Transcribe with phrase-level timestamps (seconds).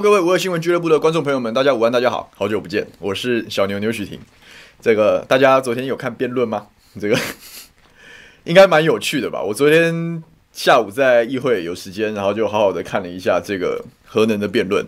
[0.00, 4.16] 各位五二新闻俱乐部的观众朋友们，大家午安，大家好，好久不见，我是小牛牛许婷。
[4.80, 6.68] 这个大家昨天有看辩论吗？
[7.00, 7.18] 这个
[8.44, 9.42] 应该蛮有趣的吧？
[9.42, 14.86] 我昨天下午在议会有时间，然后就好好的看了一下这个核能的辩论，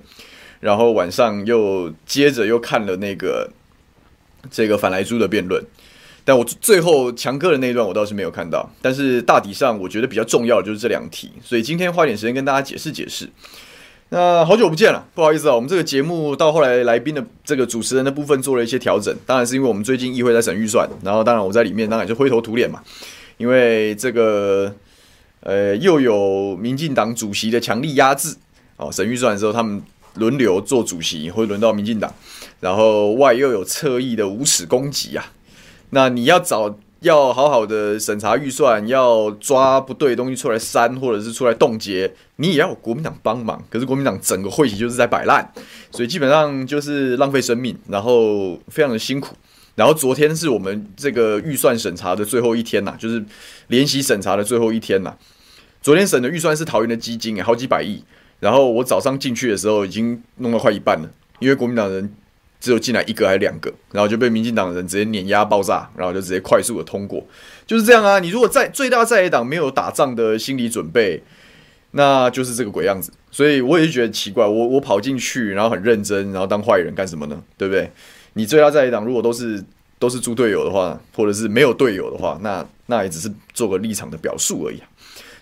[0.60, 3.50] 然后晚上又接着又看了那个
[4.48, 5.60] 这个反莱猪的辩论。
[6.24, 13.28] 但我最后强哥的那一段我倒是没有看到，但是大体上我觉得比较重要的就是这两题，所以今天花点时间跟大家解释解释。
[14.12, 22.82] 那好久不见了，不好意思啊，我们这个节目到后来来宾的这个主持人的部分做了一些调整，当然是因为我们最近议会在审预算，然后当然我在里面当然就灰头土脸嘛，
[23.36, 24.74] 因为这个
[25.42, 28.36] 呃又有民进党主席的强力压制
[28.76, 29.80] 哦，审预算的时候他们
[30.14, 32.12] 轮流做主席，会轮到民进党，
[32.58, 35.24] 然后外又有侧翼的无耻攻击啊，
[35.90, 36.76] 那你要找。
[37.00, 43.62] 要好好的审查预算，要抓不对的东西出来删，或者是出来冻结，你也要国民党帮忙。
[43.70, 45.50] 可是国民党整个会期就是在摆烂，
[45.90, 49.34] 所以基本上就是浪费生命，然后非常的辛苦。
[49.76, 53.24] 然后昨天是我们这个预算审查的最后一天呐，就是
[53.68, 55.16] 联席审查的最后一天呐。
[55.80, 58.04] 昨天审的预算是桃园的基金，好几百亿。
[58.40, 62.14] 然后我早上进去的时候已经弄到快一半了，因为国民党人。
[62.60, 67.24] 只有进来一个还是两个，然后就被民进党人直接碾压爆炸，然后就直接快速的通过，
[67.66, 68.18] 就是这样啊！
[68.18, 71.22] 你如果在最大在野党没有打仗的心理准备，
[71.92, 73.10] 那就是这个鬼样子。
[73.30, 77.42] 所以我也觉得奇怪，我我跑进去，然后很认真，然后当坏人干什么呢？
[77.56, 77.90] 对不对？
[78.34, 79.64] 你最大在野党如果都是
[79.98, 84.82] 都是猪队友的话，或者是没有队友的话，那那也只是做个立场的表述而已。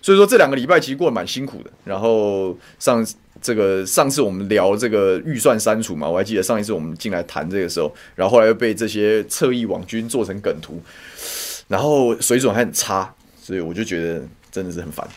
[0.01, 3.05] 所以说这两个礼拜其实过得蛮辛苦的，然后上。
[3.41, 10.77] 这个上次我们聊这个预算删除嘛，我还记得上一次我们进来谈这个时候，然后后来又被这些侧翼网军做成梗图，
[11.69, 14.21] 然后水准还很差，所以我就觉得
[14.51, 15.07] 真的是很烦。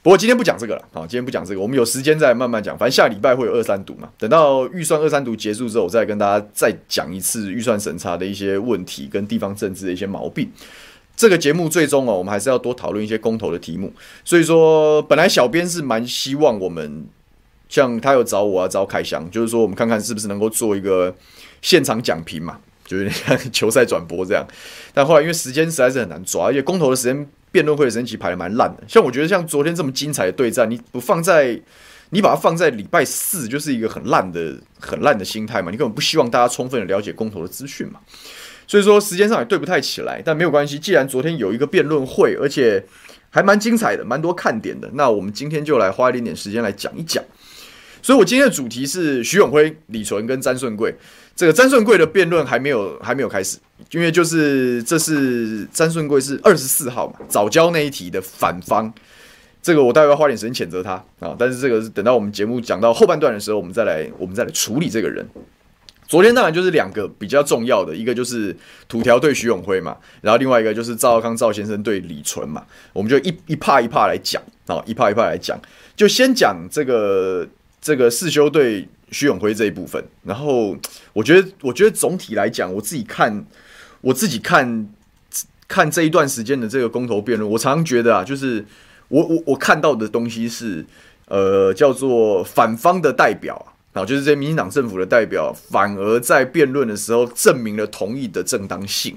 [0.00, 2.78] 不过今天不讲这个了，好，今天不讲这个，我们有时间再慢慢讲。
[2.78, 10.48] 反正下礼拜会有二三读嘛，等到预算二三读结束之后，我再跟大家再讲一次预算审查的一些问题跟地方政治的一些毛病。
[11.20, 13.92] 这个节目最终哦，我们还是要多讨论一些公投的题目。
[14.24, 17.04] 所以说，本来小编是蛮希望我们。
[17.68, 21.14] 像他有找我啊，找凯翔，就是说我们看看是不是能够做一个
[21.60, 24.44] 现场讲评嘛，就是像球赛转播这样。
[24.94, 28.82] 但后来因为时间实在是很难抓，而且公投的时间、辩论会的时间其实排得蛮烂的。
[28.88, 31.60] 像我觉得像昨天这么精彩的对战，你不放在，
[32.08, 35.70] 你把它放在礼拜四，就是一个很烂的、很烂的心态嘛。
[35.70, 38.00] 你根本不希望大家充分的了解公投的资讯嘛。
[38.70, 40.78] 所以说时间上也对不太起来，但没有关系。
[40.78, 42.80] 既然昨天有一个辩论会，而且
[43.28, 47.20] 还蛮精彩的，蛮多看点的，那我们今天就来花一点点时间来讲一讲。
[48.00, 50.94] 所以，我今天的主题是徐永辉、李纯跟詹顺贵。
[51.34, 53.58] 这个詹顺贵的辩论还没有还没有开始，
[53.90, 58.94] 因为就是这是詹顺贵是二十四号嘛，藻礁那一题的反方。
[59.60, 65.28] 这个我待会要花点时间谴责他啊，但是这个是等到我们节目讲到后半段的时候，我们再来我们再来处理这个人。
[66.10, 68.54] 昨天当然就是两个比较重要的，一个就是
[68.88, 75.56] 土条对徐永辉嘛，然后另外一个就是赵康赵先生对李纯嘛，我们就一一趴一趴来讲啊，一趴一趴来讲，
[75.96, 77.48] 就先讲这个。
[77.82, 80.76] 这个世修对徐永辉这一部分，然后
[81.14, 83.46] 我觉得，我觉得总体来讲，我自己看，
[84.02, 84.86] 我自己看
[85.66, 88.62] 看这一段时间的这个公投辩论，我常常觉得啊，就是
[89.08, 90.84] 我我我看到的东西是，
[91.28, 93.74] 呃，叫做反方的代表，
[94.06, 99.16] 就是这些民进党政府的代表，反而在辩论的时候证明了同意的正当性，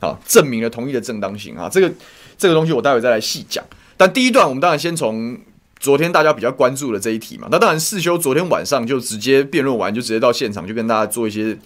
[0.00, 1.92] 好，证明了同意的正当性啊，这个
[2.36, 3.64] 这个东西我待会再来细讲，
[3.96, 5.38] 但第一段我们当然先从。
[5.78, 11.56] 昨天大家比较关注的这一题嘛，那当然世修昨天晚上就直接辩论完，就直接到现场就跟大家做一些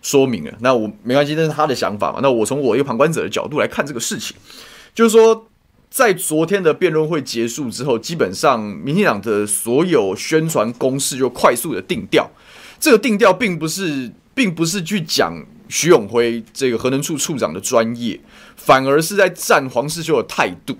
[0.00, 0.50] 说明了。
[0.60, 2.20] 那我没关系，这是他的想法嘛。
[2.22, 4.34] 那我从我一个旁观者的角度来看这个事情，
[4.94, 5.46] 就是说
[5.90, 12.30] 在昨天的辩论会结束之后，基本上民进党的所有宣传攻势就快速的定调。
[12.78, 15.34] 这个定调并不是，并不是去讲
[15.68, 18.18] 徐永辉这个核能处处长的专业，
[18.56, 20.78] 反而是在战黄世修的态度。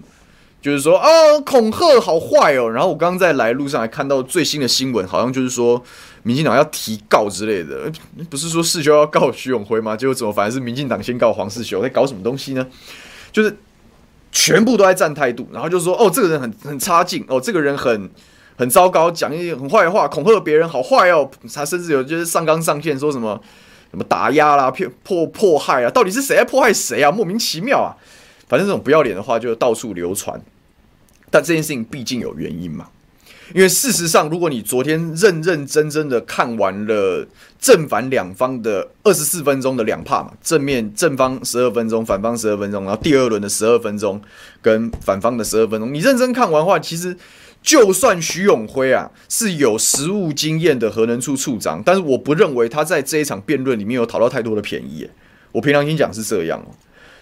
[0.62, 1.08] 就是说啊，
[1.44, 2.70] 恐吓好坏哦。
[2.70, 5.82] 然后我刚刚在来路上还看到最新的新闻，好像就是说
[6.22, 7.90] 民进党要提告之类的，
[8.28, 9.96] 不是说世修要告徐永辉吗？
[9.96, 12.66] 结果怎么反而是民进党先告黄世修，在搞什么东西呢？
[13.32, 13.56] 就是
[14.32, 18.10] 全部都在站态度，然后就说哦，这个人很很差劲哦，这个人很
[18.56, 21.30] 很糟糕，讲一些很坏话，恐吓别人，好坏哦。
[21.52, 23.40] 他甚至有就是上纲上线说什么
[23.90, 27.10] 什么打压啦、迫迫迫害啊，到底是谁在迫害谁啊？
[27.10, 27.96] 莫名其妙啊！
[28.48, 30.40] 反正这种不要脸的话就到处流传，
[31.30, 32.88] 但这件事情毕竟有原因嘛。
[33.54, 37.26] 因为事实上，如果你昨天认认真真的看完了
[37.58, 44.20] 正反两方的二十四分钟的两帕嘛，正面正方十二分钟，反方十二分钟，然后第二轮的十二分钟
[44.62, 47.16] 跟反方的十二分钟，你认真看完的话，其实
[47.62, 55.08] 就算徐永辉啊是有实务经验的核能处处长，但是我不认为他在这一场辩论里面有讨到太多的便宜。
[55.52, 56.70] 我平常心讲是这样哦，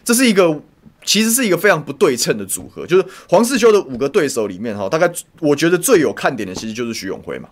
[0.05, 0.61] 这是一个。
[1.09, 5.11] 其实是一个非常不对称的组合，就是黄世修的五个对手里面，哈，大概
[5.41, 7.49] 我觉得最有看点的其实就是徐永辉嘛，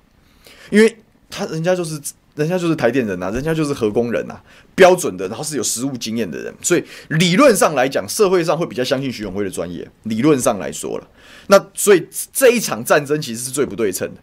[0.68, 0.98] 因为
[1.30, 1.98] 他人家就是
[2.34, 4.44] 人家就是台电人呐、啊，人家就是核工人呐、啊，
[4.74, 9.90] 标准的，然后是有实务经验的人，所以理论上来讲，社会上会比较相信徐永辉的专业。
[10.02, 11.08] 理论上来说了，
[11.46, 14.20] 那所以这一场战争其实是最不对称的，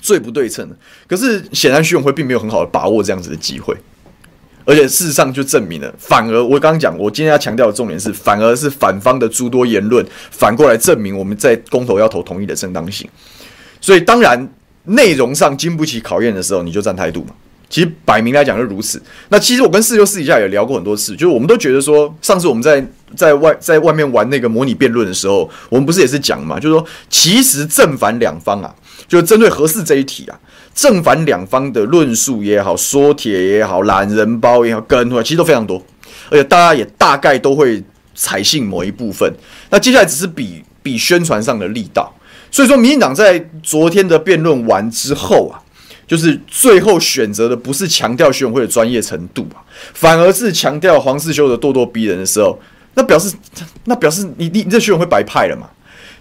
[0.00, 0.74] 最不对称的。
[1.06, 3.76] 可是显然徐永辉并没有很好的把握这样子的机会。
[4.70, 13.10] 而且事实上就证明了，反而我刚刚讲，我今天要强调的重点是，反而是反方的诸多言论反过来证明我们在公投要投同意的正当性。
[13.80, 14.48] 所以当然
[14.84, 17.34] 内容上经不起考验的时候，你就站态度嘛。
[17.68, 19.02] 其实摆明来讲就如此。
[19.28, 22.84] 那其实我跟四六私底下也聊过很多次，就是我们都觉得说，上次我们在
[23.16, 28.72] 在外在外面玩那个模拟辩论的时候，我们不是也是讲嘛，就是说其实正反两方啊，
[29.08, 30.38] 就针对何四这一题啊。
[30.72, 35.84] 正反两方的论述也好，说帖也好，懒人包也好，跟其实都非常多，
[36.30, 37.82] 而且大家也大概都会
[38.14, 39.30] 采信某一部分。
[39.70, 42.12] 那接下来只是比比宣传上的力道。
[42.52, 45.58] 所以说，民进党在昨天的辩论完之后啊，
[46.06, 49.62] 就是最后选择的不是强调徐永辉的专业程度啊，
[49.94, 52.58] 反而是强调黄世修的咄咄逼人的时候，
[52.94, 53.34] 那表示
[53.84, 55.68] 那表示你你你这徐永辉白派了嘛？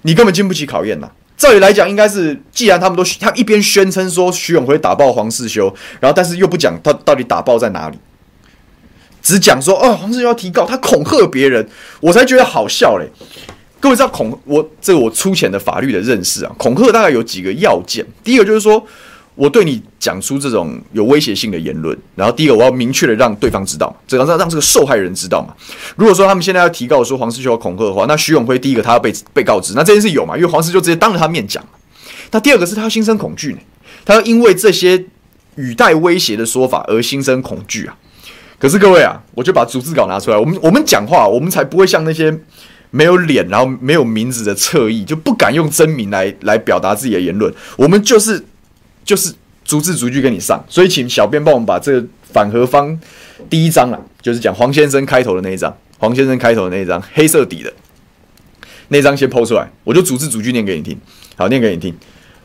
[0.02, 1.10] 你根本经不起考验呐。
[1.40, 7.98] 照理来讲，应该是既然他们都他一边宣称说徐永辉打爆黄世修，然后但是又不讲他到底打爆在哪里，
[9.24, 11.68] 只讲说哦黄世修要提告，他恐吓别人，
[12.02, 13.08] 我才觉得好笑嘞。
[13.80, 18.86] 各位知道恐我这个我粗浅的法律的认识啊，恐吓大概有几个要件，第一个就是说。
[19.40, 25.56] 我对你讲出这种有威胁性的言论，然后第一个我要明确的让对方知道，这个让让这个受害人知道嘛。
[25.96, 30.36] 如果说他们现在要提告说黄世修要恐吓的话，那徐永辉第一个他要被被告知，那这件事有嘛？
[30.36, 31.64] 因为黄世修直接当着他面讲。
[32.32, 33.60] 那第二个是他心生恐惧呢，
[34.04, 35.06] 他因为这些
[35.56, 37.96] 语带威胁的说法而心生恐惧啊。
[38.60, 42.38] 可是各位啊，我就把逐字稿拿出来，我们我们讲话，我们才不会像那些
[42.92, 48.44] 没有脸然后没有名字的侧翼，就不敢用真名来来表达自己的言论，我们就是。
[49.10, 49.34] 就是
[49.66, 52.96] 逐字逐句跟你上，所以请小编帮我们把这个反核方
[53.50, 57.74] 第一章啊，就是讲黄先生开头的那一章，黄先生开头的那一章黑色底的
[58.90, 60.96] 那张先抛出来，我就逐字逐句念给你听。
[61.36, 61.92] 好，念给你听。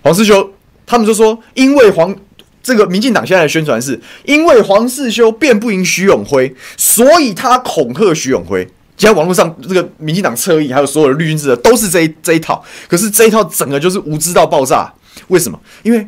[0.01, 0.55] 黄世修
[0.87, 2.17] 他们就说，因为黄
[2.63, 8.67] 这个民进党现在的宣传是，因为黄世修辩不赢徐永辉，所以他恐吓徐永辉。
[8.97, 14.91] 现在网络上这个民进党侧翼还有所有的绿军之的都是这一这一套，可是这一套整个就是无知到爆炸。
[15.29, 15.61] 为什么？
[15.83, 16.07] 因为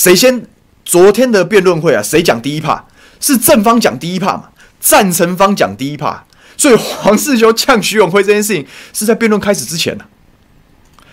[0.00, 0.46] 谁先？
[0.82, 2.82] 昨天的辩论会啊，谁讲第一趴？
[3.20, 4.44] 是正方讲第一趴嘛？
[4.80, 6.24] 赞成方讲第一趴。
[6.56, 10.04] 所以黄世修呛徐永辉这件事情是在辩论开始之前呢、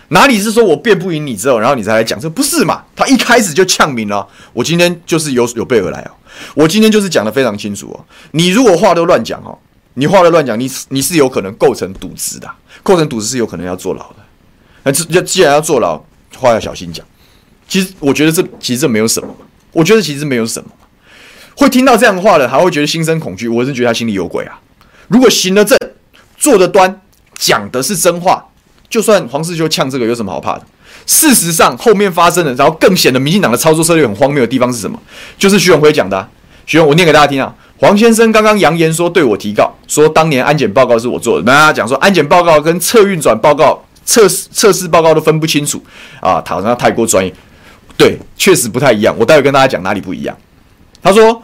[0.08, 2.18] 哪里是说我辩不赢你之后，然后你再来讲？
[2.18, 2.82] 这不是嘛？
[2.96, 4.26] 他一开始就呛明了。
[4.54, 6.10] 我今天就是有有备而来哦。
[6.54, 8.00] 我今天就是讲的非常清楚哦。
[8.30, 9.58] 你如果话都乱讲哦，
[9.94, 12.50] 你话都乱讲，你你是有可能构成渎职的，
[12.82, 14.16] 构成渎职是有可能要坐牢的。
[14.84, 16.02] 那这既然要坐牢，
[16.38, 17.04] 话要小心讲。
[17.68, 19.28] 其实我觉得这其实这没有什么，
[19.72, 20.70] 我觉得其实没有什么，
[21.54, 24.58] 会听到这样的话的还会觉得心生恐惧，我是觉得他心里有鬼啊。
[25.08, 25.76] 如果行得正，
[26.36, 27.00] 坐得端，
[27.36, 28.44] 讲的是真话，
[28.88, 30.62] 就算黄世修呛这个有什么好怕的？
[31.06, 35.00] 事实上后面发生的，然后更显得民进党的操作策略很荒谬的地方是什么？
[35.38, 36.28] 就是徐永辉讲的、
[36.66, 37.54] 徐永我念给大家听啊。
[37.78, 45.82] 黄先生刚刚扬言说对我提告，说当年安检报告是我做的，那他讲说安检报告跟测运转报告、测试测试报告都分不清楚
[46.20, 47.32] 啊，他好像太过专业。
[47.98, 49.14] 对，确实不太一样。
[49.18, 50.34] 我待会跟大家讲哪里不一样。
[51.02, 51.42] 他说，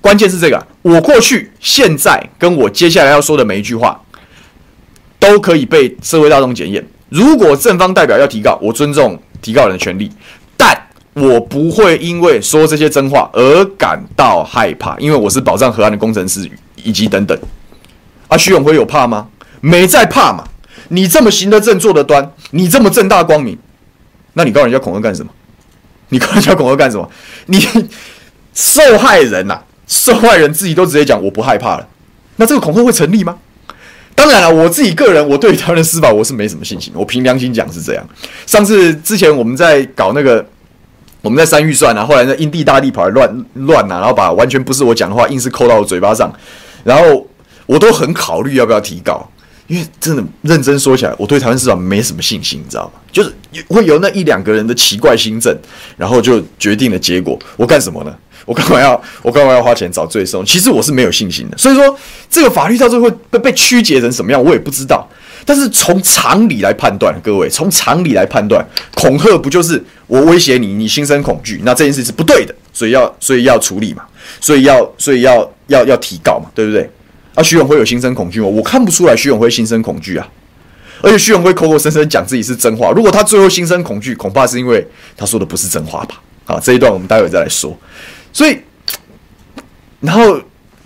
[0.00, 4.00] 关键是这个：我过去、现在跟我接下来要说的每一句话，
[5.18, 6.86] 都可以被社会大众检验。
[7.08, 10.08] 如果正方代表要提告，我尊重提告人的权利，
[10.56, 10.80] 但
[11.14, 17.36] 我不会因为说这些真话而感到害怕，因为我是保障河岸的工程师以及等等。
[18.28, 19.26] 啊，徐永辉有怕吗？
[19.60, 20.44] 没在怕嘛。
[20.88, 23.58] 你这么行得正、坐得端，你这么正大光明，
[24.34, 25.32] 那你告人家恐吓干什么？
[26.08, 27.08] 你跟人家恐吓干什么？
[27.46, 27.66] 你
[28.54, 31.86] 受害人呐、啊，受害人自己都直接讲我不害怕了，
[32.36, 33.36] 那这个恐吓会成立吗？
[34.14, 38.08] 当然了，我自己个人我对台湾的司法我是没什么信心，我凭良心讲是这样。
[38.46, 40.42] 上次之前我们在搞那个，
[41.20, 46.32] 我们在删预算啊，后来那印地大利跑乱乱啊，然后把完全不是我讲的话硬是扣到我嘴巴上，
[46.82, 47.26] 然后
[47.66, 49.30] 我都很考虑要不要提高。
[49.66, 53.00] 因为真的认真说起来，我对台湾市场没什么信心，你知道吗？
[53.10, 53.32] 就是
[53.68, 55.56] 会有那一两个人的奇怪心证，
[55.96, 57.38] 然后就决定了结果。
[57.56, 58.14] 我干什么呢？
[58.44, 60.44] 我干嘛要我干嘛要花钱找罪受？
[60.44, 61.58] 其实我是没有信心的。
[61.58, 61.98] 所以说，
[62.30, 65.04] 这个法律到最后会被被曲解成什么样，我也不知道。
[65.44, 74.04] 但是从常理来判断，各位从常理来判断，恐吓不就是我威胁你，你心生恐惧，那这件事是不对的，所以要所以要处理嘛，
[74.40, 76.88] 所以要所以要要要提告嘛，对不对？
[77.36, 78.46] 啊，徐永辉有心生恐惧吗？
[78.46, 80.26] 我看不出来徐永辉心生恐惧啊，
[81.02, 84.84] 而且徐永辉口口声声讲自己是真话，如果他最后心生恐惧，恐怕是因为
[85.16, 86.20] 他说的不是真话吧？
[86.46, 87.76] 好，这一段我们待会再来说。
[88.32, 88.58] 所以，
[90.00, 90.40] 然后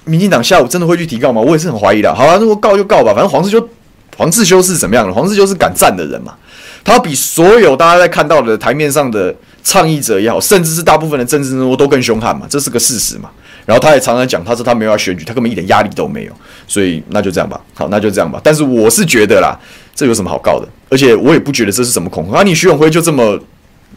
[0.04, 1.40] 民进党下午真的会去提告吗？
[1.40, 2.12] 我也是很怀疑的。
[2.12, 3.68] 好啊，如果告就告吧，反正黄士修，
[4.16, 5.12] 黄士修是怎么样的？
[5.12, 6.34] 黄士修是敢战的人嘛，
[6.82, 13.30] 他比所有大家在看到的台面上的倡议者也好，甚至是大部分的政治人物都更凶悍嘛，这是个事实嘛。
[13.66, 16.32] 然后他也常常讲，他说他没有要选举，他根本一点压力都没有，
[16.66, 17.60] 所以那就这样吧。
[17.74, 18.40] 好，那就这样吧。
[18.42, 19.56] 但是我是觉得啦，
[19.94, 20.68] 这有什么好告的？
[20.88, 22.38] 而且我也不觉得这是什么恐吓。
[22.38, 23.38] 啊，你徐永辉就这么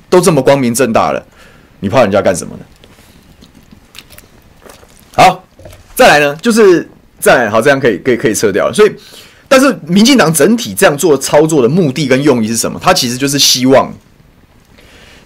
[0.10, 1.25] 都这么光明正大了，
[1.79, 2.65] 你怕人家干什么呢？
[5.15, 5.43] 好，
[5.96, 6.88] 再来呢，就是
[7.20, 8.74] 再来，好，这样可以可以可以撤掉了。
[8.74, 8.91] 所以，
[9.48, 12.79] 但是民进党整体这样做操作的目的跟用意是什么？
[12.82, 13.91] 他其实就是希望。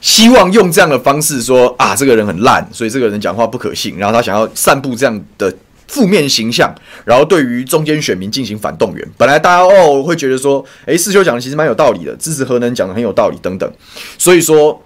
[0.01, 5.53] 希望用这样的方式说啊，这个人很烂，所以这个人讲话不可信，然后他想要散布这样的
[5.87, 6.73] 负面形象，
[7.05, 9.07] 然后对于中间选民进行反动员。
[9.17, 13.71] 本来大家哦会觉得说，哎，四修讲的其实蛮有道理的，支持核能讲的很有道理等等，
[14.17, 14.81] 所以说。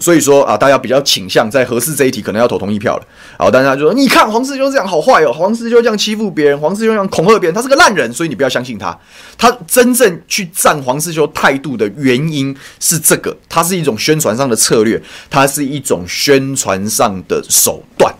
[0.00, 3.06] 所以说啊，大家比较倾向在合适这一题可能要投同意票了。
[3.38, 8.98] 好，大家就说，你看黄世修这样好坏哦，黄世修这样欺负别人，黄世修这样恐吓别人，他是个烂人，所以你不要相信他。
[9.38, 18.12] 他真正去站黄世修态度的原因是这个，它是一种宣传上的策略，它是一种宣传上的手段，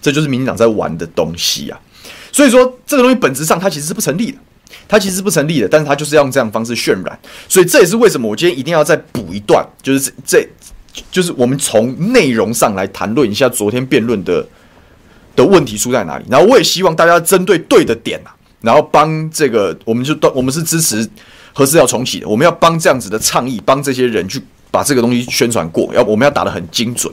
[0.00, 1.78] 这就是民进党在玩的东西啊。
[2.30, 4.38] 所以说，这个东西本质上它其实是不成立的，
[4.86, 7.18] 它其实是不成立的，但是它就是要用这样方式渲染。
[7.48, 10.48] 所以这也是为什么我今天一定要再补一段，就是这这。
[11.10, 14.46] 就是我们从内容上来谈论一下昨天辩论的
[15.36, 21.08] 的问题出在哪里，然后我也希望大家针对对的点啊，然后帮这个，我们就都我们是支持
[21.52, 24.40] 何时要重启的，我们要帮这样子的倡议，帮这些人去
[24.70, 27.12] 把这个东西宣传过，要我们要打得很精准，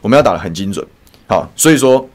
[0.00, 0.86] 我们要打得很精准，
[1.26, 2.08] 好，所以说。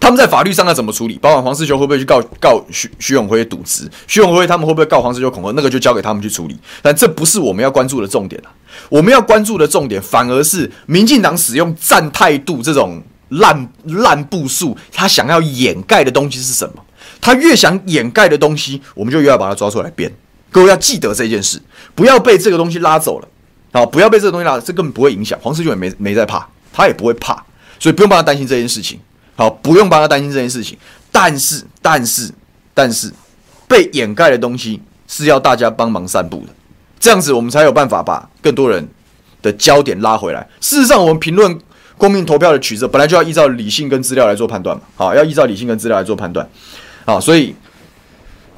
[0.00, 1.18] 他们在法律上要怎么处理？
[1.18, 3.88] 包括黄世雄会不会去告告徐徐永辉渎职？
[4.08, 5.52] 徐永辉他们会不会告黄世雄恐吓？
[5.52, 6.58] 那个就交给他们去处理。
[6.80, 8.48] 但这不是我们要关注的重点啊！
[8.88, 16.82] 我们要关注的重点反而是民进党使用战态度这种烂烂步数，他想要掩盖的东西是什么？
[17.20, 20.10] 他越想掩盖的东西，我们就越要把它抓出来编。
[20.50, 21.60] 各位要记得这件事，
[21.94, 23.28] 不要被这个东西拉走了
[23.72, 23.84] 啊！
[23.84, 27.34] 不要被这个东西拉走，这根本不会影响黄世雄也没没在怕，他也不会怕，
[27.78, 28.98] 所以不用帮他担心这件事情。
[29.40, 30.76] 好，不用帮他担心这件事情。
[31.10, 32.30] 但是，但是，
[32.74, 33.10] 但是，
[33.66, 36.52] 被掩盖的东西是要大家帮忙散布的，
[36.98, 38.86] 这样子我们才有办法把更多人
[39.40, 40.46] 的焦点拉回来。
[40.60, 41.58] 事实上，我们评论
[41.96, 44.82] 公民投票的取舍，本来就要依照理性跟资料来做判断嘛。
[44.94, 46.46] 好，要依照理性跟资料来做判断。
[47.06, 47.54] 好，所以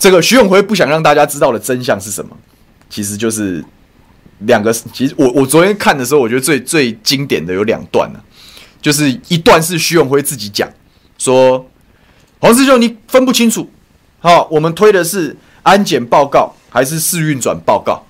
[0.01, 2.37] 这个徐永辉不想让大家知道的真相是什么？
[2.91, 3.65] 其实就是
[4.41, 4.73] 两个。
[4.73, 8.19] 其实我我昨天看的时候，我觉得最最经典的有两段呢。
[8.83, 10.69] 就是一段是徐永辉自己讲，
[11.17, 11.65] 说
[12.41, 13.71] 黄师兄你分不清楚，
[14.19, 18.05] 好，我们推的是安检报告还是试运转报告，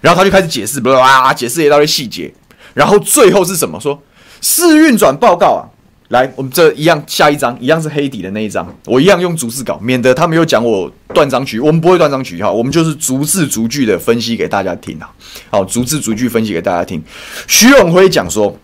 [0.00, 2.32] 然后他就开始解释，哇，解释一大堆细节，
[2.72, 3.78] 然后最后是什么？
[3.78, 4.02] 说
[4.40, 5.68] 试运转报告啊，
[6.08, 15.10] 来，我们这一样下一张，一样是黑底的那一张，我一样用逐字稿，免得他们又讲我断章取义，我们不会断章取义哈，我们就是逐字逐句的分析给大家听啊，
[15.50, 17.02] 好，逐字逐句分析给大家听，
[17.46, 18.58] 徐永辉讲说。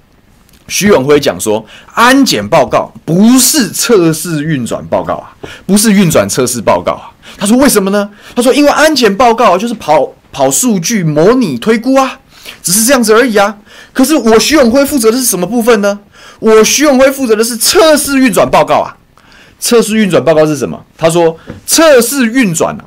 [0.68, 7.10] 徐永辉讲说，安检报告不是测试运转报告啊，不是运转测试报告啊。
[7.36, 8.08] 他说为什么呢？
[8.34, 12.18] 他说因为安检报告就是跑跑数据、模拟推估啊，
[12.62, 13.56] 只是这样子而已啊。
[13.92, 16.00] 可是我徐永辉负责的是什么部分呢？
[16.40, 18.96] 我徐永辉负责的是测试运转报告啊。
[19.60, 20.82] 测试运转报告是什么？
[20.96, 22.84] 他说测试运转啊，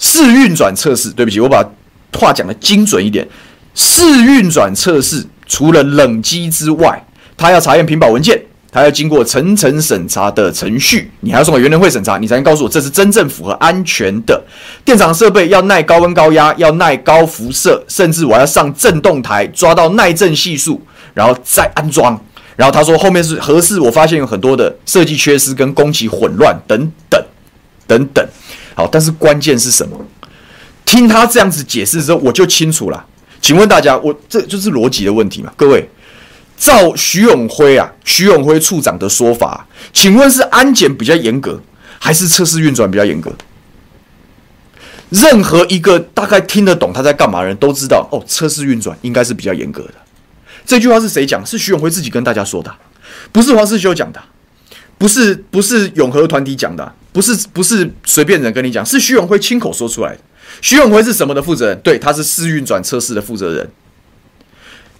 [0.00, 1.10] 试运转测试。
[1.10, 1.64] 对不起，我把
[2.12, 3.26] 话讲的精准一点，
[3.74, 5.26] 试运转测试。
[5.46, 7.04] 除了冷机之外，
[7.36, 14.42] 他要查验屏保文件，他要经过层层审查的程序，你还要送给原能会审查，你才能告诉我这是真正符合安全的
[14.84, 20.80] 电厂设备，要耐高温高压，要耐高辐射，甚至我要上震动台抓到耐震系数，
[21.12, 22.18] 然后再安装。
[22.54, 27.22] 然后他说后面是合适，我发现有很多的设计缺失跟工期混乱等等
[27.86, 28.26] 等等。
[28.74, 29.98] 好，但是关键是什么？
[30.84, 33.04] 听他这样子解释之后，我就清楚了。
[33.42, 35.52] 请问大家，我这就是逻辑的问题嘛？
[35.56, 35.86] 各位，
[36.56, 41.60] 照徐永辉啊，徐永辉处长的说法，请问是安检比较严格，
[41.98, 43.32] 还是测试运转比较严格？
[45.10, 49.94] 任何一个大概听得懂他在干嘛的人都知道，哦，测试运转应该是比较严格的。
[50.64, 51.44] 这句话是谁讲？
[51.44, 52.72] 是徐永辉自己跟大家说的，
[53.32, 54.22] 不是黄世修讲的，
[54.96, 60.20] 不是不是永和团体讲的，不是不是随便人跟你讲，是徐永辉亲口说出来的。
[60.60, 61.80] 徐永辉是什么的负责人？
[61.80, 63.70] 对，他是试运转测试的负责人。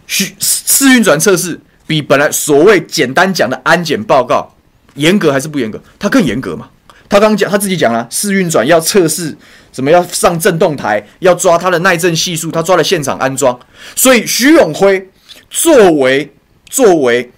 [0.07, 4.55] 徐试运转测试比本来所谓简单讲的安检报告
[4.95, 5.81] 严格还是不严格？
[5.99, 6.69] 他更严格嘛？
[7.09, 9.37] 他刚讲他自己讲了，试运转要测试
[9.73, 9.91] 什么？
[9.91, 13.59] 要上震动台，要抓他的耐震系数，他抓了现场安装。
[13.95, 15.11] 所以徐永辉
[15.51, 16.33] 作为
[16.69, 17.31] 作为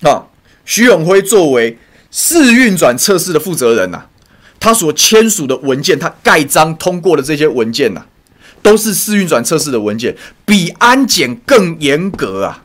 [0.00, 0.26] 啊，
[0.64, 1.78] 徐永辉作为
[2.10, 4.06] 试运转测试的负责人呐、啊，
[4.66, 8.04] 他所签署的文件，他盖章通过的这些文件呐、
[8.62, 12.64] 都是试运转测试的文件，比安检更严格啊！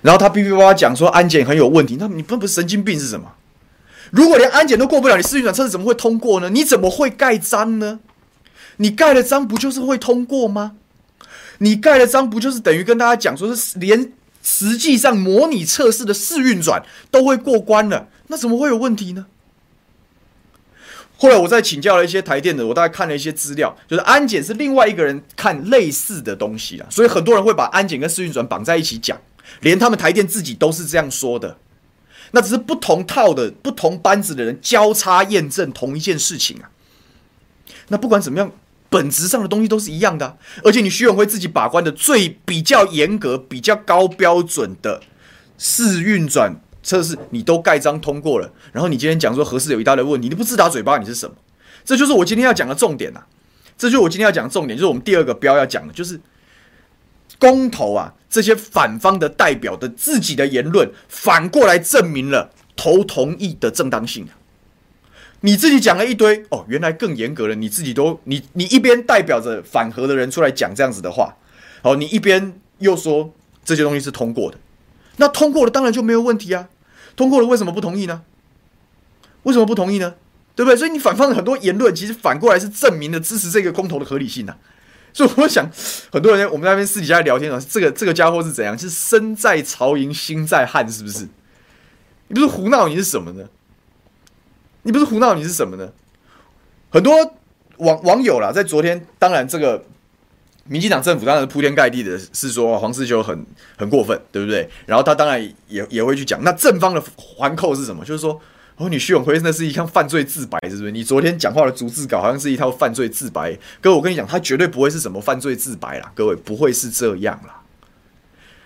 [0.00, 3.34] 然后他哔哔叭叭讲说安检很有问题，那你不不是神经病是什么？
[4.10, 6.48] 如果连安检都过不了，你试运转测试怎么会通过呢？
[6.48, 8.00] 你怎么会盖章呢？
[8.78, 10.72] 你盖了章不就是会通过吗？
[11.58, 14.10] 你盖了章不就是等于跟大家讲说是连
[14.42, 19.26] 实际上模拟测试的试运转都会过关了，那怎么会有问题呢？
[21.18, 29.18] 后来我再请教了一些台电的，我大概看了一些资料，就是安检是另外一个人看类似的东西啦，所以很多人会把安检跟试运转绑在一起讲，
[29.60, 31.56] 连他们台电自己都是这样说的。
[32.32, 36.68] 那只是不同套的不同班子的人交叉验证同一件事情啊。
[37.88, 38.52] 那不管怎么样，
[38.90, 45.00] 本质上的东西都是一样的，而且你徐永辉自己把关的最比较严格、比较高标准的
[45.56, 46.60] 试运转。
[46.86, 51.34] 测试你都盖章通过了，然后你今天讲说核四有一大堆问题，你不自打嘴巴，你是什么？
[51.84, 53.26] 这就是我今天要讲的重点呐、啊！
[53.76, 56.20] 这就是我今天要讲的重点，就是我们第二个标要讲的，就是
[57.40, 64.38] 公投啊，这些反方的代表的自己的言论，反过来证明了投同意的正当性啊！
[65.40, 71.36] 你自己讲了一堆哦，原来更严格了，你自己都你你一边代表着反核的人出来讲这样子的话，
[71.82, 73.32] 好，你一边又说
[73.64, 74.58] 这些东西是通过的，
[75.16, 76.68] 那通过了当然就没有问题啊！
[77.16, 78.22] 通过了，为什么不同意呢？
[79.42, 80.14] 为什么不同意呢？
[80.54, 80.76] 对不对？
[80.76, 84.58] 所以你反方的很多言论，其实反过来是证明了支持这个公投的合理性呐、啊。
[85.12, 85.70] 所以我想，
[86.12, 88.78] 很多人我们那边私底下聊天啊，这个这个家伙是怎样？
[88.78, 91.28] 是身在曹营心在汉，是不是？
[92.28, 93.48] 你不是胡闹，你是什么呢？
[94.82, 95.92] 你不是胡闹，你是什么呢？
[96.90, 97.34] 很多
[97.78, 99.84] 网网友啦，在昨天，当然这个。
[100.68, 104.68] 民进党政府当然是铺天盖地的，是说黄世修很很过分，对不对？
[104.86, 108.04] 然后他当然也也会去讲，那正方的环扣是什么？
[108.04, 108.40] 就是说，
[108.76, 110.90] 哦，你徐永辉那是一项犯罪自白，是不是？
[110.90, 113.56] 你昨天讲话的逐字稿好像是一套犯罪自白。
[113.80, 117.62] 哥，我跟你讲，他绝对不会是什么犯罪自白啦，各位不会是这样啦。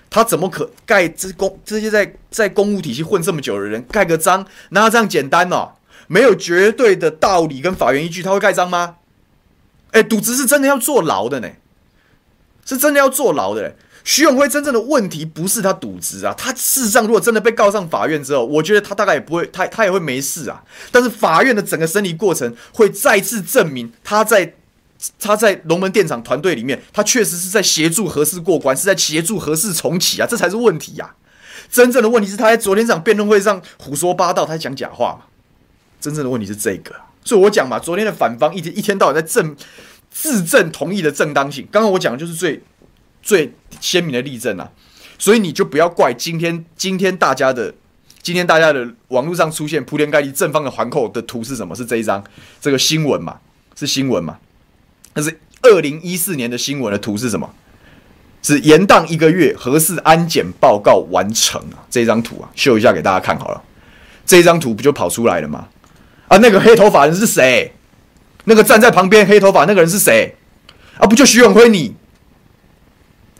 [0.08, 4.44] 他怎么可盖这公这些在在公务体系混这么久的人盖个章？
[4.70, 5.72] 哪有这样简单哦？
[6.08, 8.96] 没有绝对的道理跟法源依据，他会盖章吗？
[9.92, 11.48] 哎，赌资是真的要坐牢的呢。
[12.76, 13.74] 是真的要坐牢的。
[14.02, 20.64] 徐永辉真正的问题不是他渎职啊，他事实上如果真的被告上法院之后，我觉得他大概也不会，他他也会没事啊。
[20.90, 24.54] 但是法院的整个审理过程会再次证明他在
[25.18, 31.14] 他在龙门电厂团队里面，他确实是在协助核四过关，是在协助核四重启啊，这才是问题呀。
[31.70, 35.26] 真正的问题是他在昨天这场辩论会上胡说八道，他在讲假话嘛。
[36.00, 39.54] 真正的问题是这个，所以我讲嘛，昨天的反方一天一天到晚在证。
[40.10, 42.62] 自证同意的正当性，刚刚我讲的就是最
[43.22, 44.70] 最鲜明的例证啊，
[45.18, 47.72] 所以你就不要怪今天今天大家的
[48.20, 51.74] 今天大家的网络上出现铺天盖地正方的环扣的图是什么？
[51.74, 52.22] 是这一张
[52.60, 53.38] 这个新闻嘛？
[53.74, 54.38] 是新闻嘛？
[55.12, 57.54] 但是二零一四年的新闻的图是什么？
[58.42, 61.84] 是延宕一个月核四安检报告完成啊！
[61.90, 63.62] 这张图啊，秀一下给大家看好了，
[64.24, 65.68] 这张图不就跑出来了吗？
[66.28, 67.70] 啊，那个黑头发人是谁？
[68.44, 70.34] 那个站在旁边黑头发那个人是谁？
[70.98, 71.94] 啊，不就徐永辉你？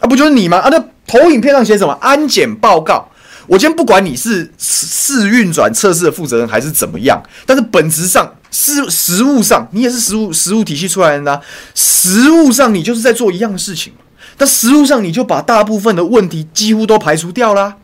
[0.00, 0.58] 啊，不就是你吗？
[0.58, 1.92] 啊，那投影片上写什么？
[2.00, 3.08] 安检报告。
[3.46, 11.40] 我今天不管你是试运转测试的负责人还是怎么样，但是本质上是实物上你也是实物实物体系出来的啊。
[11.74, 13.92] 实物上你就是在做一样的事情，
[14.36, 17.76] 但实物上你就把大部分的问题几乎都排除掉了。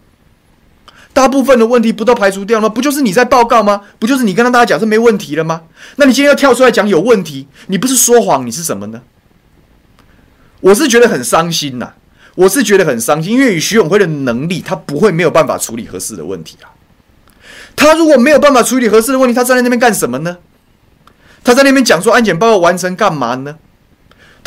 [1.17, 2.69] 大部分的问题不都排除掉了吗？
[2.69, 3.81] 不就是你在报告吗？
[3.99, 5.63] 不就是你跟大家讲是没问题了吗？
[5.97, 9.01] 那你今天要跳出来讲有问题，你不是说谎，你是什么呢？
[10.61, 11.95] 我是觉得很伤心呐，
[12.35, 16.69] 我是觉得很伤心，因为以徐永辉的能力，他不会没有办法处理合适的问题啊。
[17.75, 20.37] 他如果没有办法处理合适的问题，他站在那边干什么呢？
[21.43, 23.57] 他在那边讲说安检报告完成干嘛呢？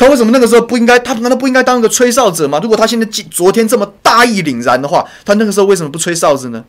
[0.00, 0.98] 他为什么那个时候不应该？
[0.98, 2.58] 他难道不应该当一个吹哨者吗？
[2.62, 6.64] 如果他现在今昨天这么大义凛然的话，他那个时候为什么不吹哨子呢？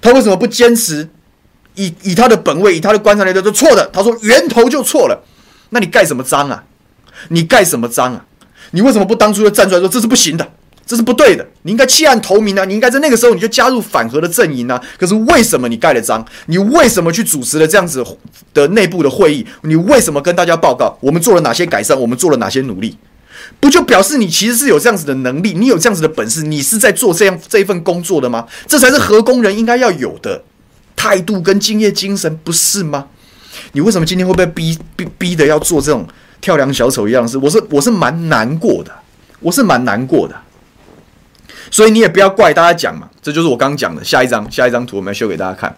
[0.00, 1.08] 他为什么不坚持
[1.76, 3.88] 以以他的本位、以他的观察来说是错的？
[3.92, 5.22] 他说源头就错了，
[5.70, 6.64] 那你盖什么章啊？
[7.28, 8.24] 你盖什么章啊？
[8.72, 10.50] 你为什么不当初就站出来说这是不行的，
[10.84, 11.46] 这是不对的？
[11.62, 12.64] 你应该弃暗投明啊！
[12.64, 14.82] 你应该在那个时候你就加入反核的阵营啊！
[14.98, 16.24] 可是为什么你盖了章？
[16.46, 18.04] 你为什么去主持了这样子
[18.52, 19.46] 的内部的会议？
[19.62, 21.98] 你为什么跟大家报告我们做了哪些改善？
[21.98, 22.96] 我们做了哪些努力？
[23.58, 28.46] 不就表示你其实是有这样子的能力，你有这样子的本事，你是在做这样这一份工作的吗？
[28.66, 30.42] 这才是核工人应该要有的
[30.94, 33.06] 态度跟敬业精神，不是吗？
[33.72, 36.06] 你为什么今天会被逼逼逼的要做这种
[36.40, 37.38] 跳梁小丑一样的事？
[37.38, 38.92] 我是我是蛮难过的，
[39.40, 40.34] 我是蛮难过的。
[41.72, 44.04] 所以你也不要怪大家讲嘛，这就是我刚刚讲的。
[44.04, 45.74] 下一张下一张图，我们要秀给大家看。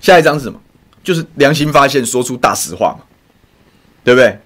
[0.00, 0.58] 下一张是什么？
[1.02, 3.04] 就是良心发现，说出大实话嘛，
[4.04, 4.38] 对不对？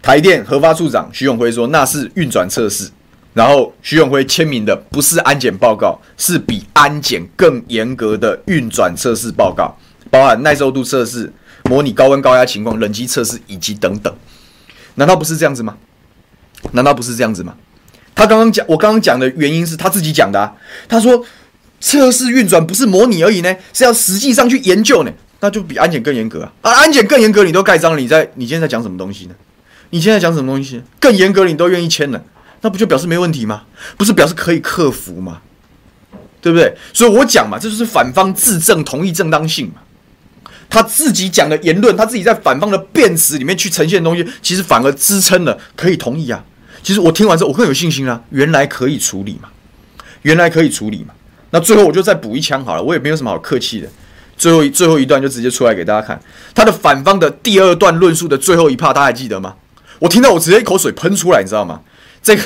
[0.00, 2.90] 台电核发处长徐永辉说，那是运转测试。
[3.34, 9.76] 然后徐永辉签名的不是安检报告，是比安检更严格的运转测试报告，
[10.10, 11.32] 包含耐受度测试、
[11.64, 14.14] 模拟高温高压情况、冷机测试以及等等。
[14.96, 15.76] 难道不是这样子吗？
[16.72, 17.54] 难道不是这样子吗？
[18.14, 20.52] 他刚刚讲，我刚刚讲的原因是他自己讲的。
[20.88, 21.24] 他说
[21.80, 26.52] 测试运转不是模拟而已呢，是要实际上去研究呢，那就比安检更严格啊。
[26.62, 29.34] 啊，安检更严格，你都盖章了，你在你现在在讲什么东西呢？
[29.90, 30.82] 你现在讲什么东西？
[31.00, 32.22] 更严格，你都愿意签了。
[32.60, 33.62] 那不就表示没问题吗？
[33.96, 35.40] 不是表示可以克服吗？
[36.40, 36.76] 对不对？
[36.92, 39.74] 所以我讲嘛，这就是反方自证同意正当性嘛。
[40.72, 46.42] 他自己讲的言论，他自己在反方的辩词里面去呈现的东西，其实反而支撑了可以同意啊。
[46.82, 49.50] 其实我听完之后，我更有信心啊，原来可以处理嘛，
[50.22, 51.12] 原来可以处理嘛。
[51.50, 53.88] 那最后我就再补一枪好了，我也没有什么好客气的。
[54.38, 56.18] 最后一最后一段就直接出来给大家看，
[56.54, 59.54] 他的反方的第二段论述的最后一 part，大家还记得吗？
[59.98, 61.82] 我听到我直接一口水喷出来，你知道吗？
[62.22, 62.42] 这个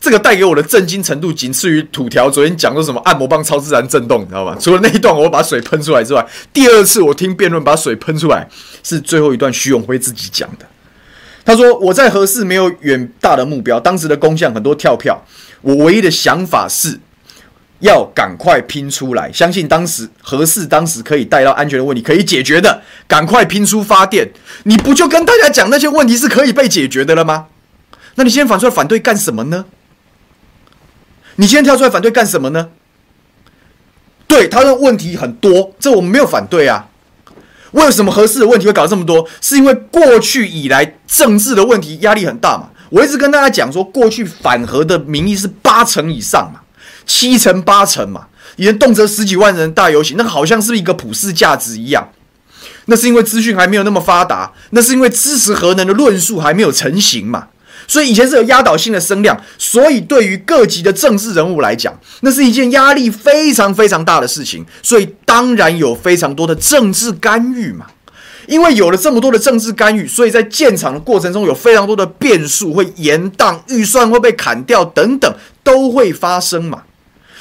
[0.00, 4.56] 这个带给我的震惊程度，仅次于土条昨天讲说什么按摩棒超自然震动，你知道吗？
[4.60, 8.48] 除了那一段我把水喷出来之外，第二次我听辩论把水喷出来，
[8.84, 10.66] 是最后一段徐永辉自己讲的。
[11.44, 15.20] 他说：“我在核四没有远大的目标，当时的工项很多跳票，
[15.62, 17.00] 我唯一的想法是
[17.80, 24.30] 要赶快拼出来，相信当时核四当时可以带到安全的问题可以解决的，赶快拼出发电。
[24.64, 27.46] 你不就跟大家讲那些问题是可以被解决的了吗？”
[28.16, 29.64] 那你现在反出来反对干什么呢？
[31.40, 32.70] 你今天跳出来反对干什么呢？
[34.26, 36.88] 对，他的问题很多，这我们没有反对啊。
[37.70, 39.28] 为什么合适的问题会搞这么多？
[39.40, 42.70] 是因为过去以来政治的问题压力很大嘛。
[42.90, 46.60] 我一直跟大家讲说，过去反核的民意是八成以上嘛，
[47.06, 52.08] 七成八成嘛，以前动辄十几万人大游行，那好像是一个普世价值一样。
[52.86, 57.46] 那是因为资讯还没有那么发达，那是因为支持核能的论述还没有成型嘛。
[57.88, 64.64] 所以以前是有压倒性的声量，所以对于各级的政治人物来讲，那是一件压力非常非常大的事情。
[64.82, 67.86] 所以当然有非常多的政治干预嘛。
[68.46, 75.30] 因为有了这么多的政治干预，所以在建厂的过程中有非常多的变数，会延宕，预算会被砍掉等等，
[75.62, 76.84] 都会发生嘛。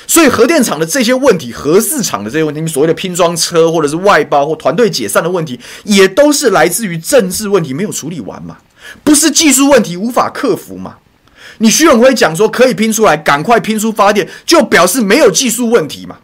[0.06, 8.58] 所以核电厂的这些问题，核四厂的这些问题，所谓的拼装车或者是外包或团队解散的问题，也都是来自于政治问题没有处理完嘛。
[9.04, 10.98] 不是技术问题无法克服吗？
[11.60, 16.18] 你徐永辉讲说可以拼出来，赶快拼出发电，就表示没有技术问题嘛？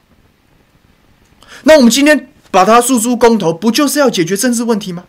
[1.63, 5.05] 那我们今天把它诉诸公投，不就是要解决政治问题吗？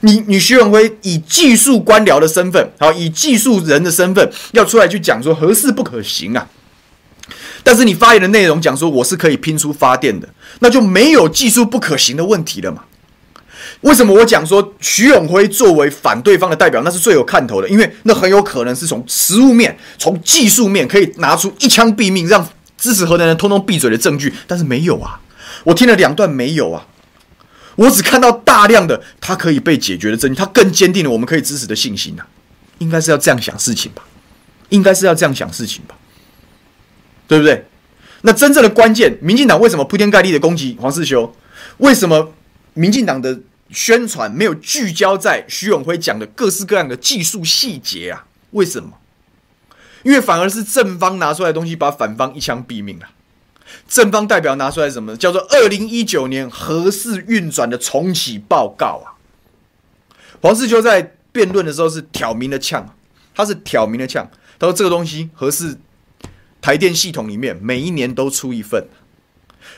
[0.00, 6.46] 你你徐永辉以技术官僚的身份，好，以技术人的身份要出来去讲说合适不可行啊，
[7.62, 10.28] 但是你发言的内容讲说我是可以拼出发电的，
[10.60, 12.84] 那就没有技术不可行的问题了嘛？
[13.82, 17.68] 为什么我讲说徐永辉作为反对方的代表，那是最有看头的？
[17.68, 24.34] 因为那很有可能是从实物面、从技术面可以拿出一枪毙命，让支持核能人通通闭嘴的证据。
[24.46, 25.18] 但是没有啊，
[25.64, 26.86] 我听了两段没有啊，
[27.76, 32.24] 我只看到大量的他可以被解决的证据，他更坚定了我们可以支持的信心呐、
[32.78, 34.02] 应该是要这样想事情吧？
[34.68, 35.96] 应该是要这样想事情吧？
[37.26, 37.64] 对不对？
[38.20, 41.34] 那真正的关键，民进党为什么铺天盖地的攻击黄世修？
[41.78, 42.34] 为什么
[42.74, 43.40] 民进党的？
[43.72, 48.26] 宣传没有聚焦在徐永辉讲的各式各样的技术细节啊？
[48.50, 48.98] 为什么？
[50.02, 53.08] 因为反而是正方拿出来的东西，把反方一枪毙命了。
[53.86, 55.16] 正方代表拿出来什么？
[55.16, 59.14] 叫做二零一九年核四运转的重启报告啊。
[60.42, 62.96] 黄世秋在辩论的时候是挑明了呛，
[63.34, 64.28] 他是挑明了呛，
[64.58, 65.78] 他说这个东西核四
[66.60, 68.88] 台电系统里面每一年都出一份，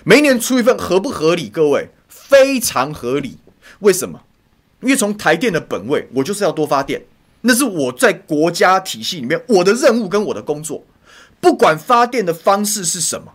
[0.04, 1.50] 每一年出一份合不合理？
[1.50, 3.38] 各位，非常合理。
[3.82, 4.20] 为什么？
[4.80, 7.04] 因为从台电的本位，我就是要多发电，
[7.42, 10.84] 那是我在国家体系里面我的任务跟我的工作，
[11.40, 13.34] 不管发电的方式是什么，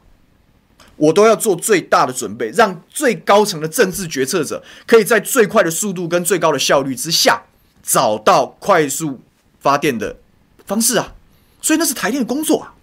[0.98, 7.44] 我都要做最大的准备，让最高层的政治决策者可以在最快的速度跟最高的效率之下，
[7.82, 9.22] 找到快速
[9.60, 10.18] 发电的
[10.66, 11.14] 方式啊。
[11.62, 12.74] 所以那是台电的工作啊，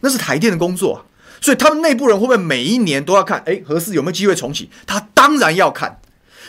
[0.00, 1.04] 那是台电的工作啊。
[1.40, 3.42] 所以他们内部人会不会每一年都要看？
[3.46, 4.68] 诶，合适有没有机会重启？
[4.86, 5.98] 他当然要看，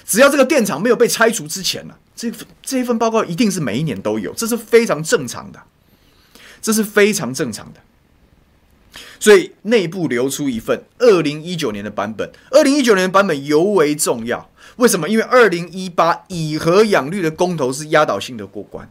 [0.05, 5.61] 只要这个电厂没有被拆除之前呢、啊，这这一份报告一定是每一年都有，这是非常正常的，
[6.61, 7.79] 这是非常正常的。
[9.19, 14.49] 所以内部流出一份二零一九年的版本，二零一九年的版本尤为重要。
[14.77, 15.07] 为什么？
[15.07, 18.89] 因为二零一八以核养绿的公投是压倒性的过关，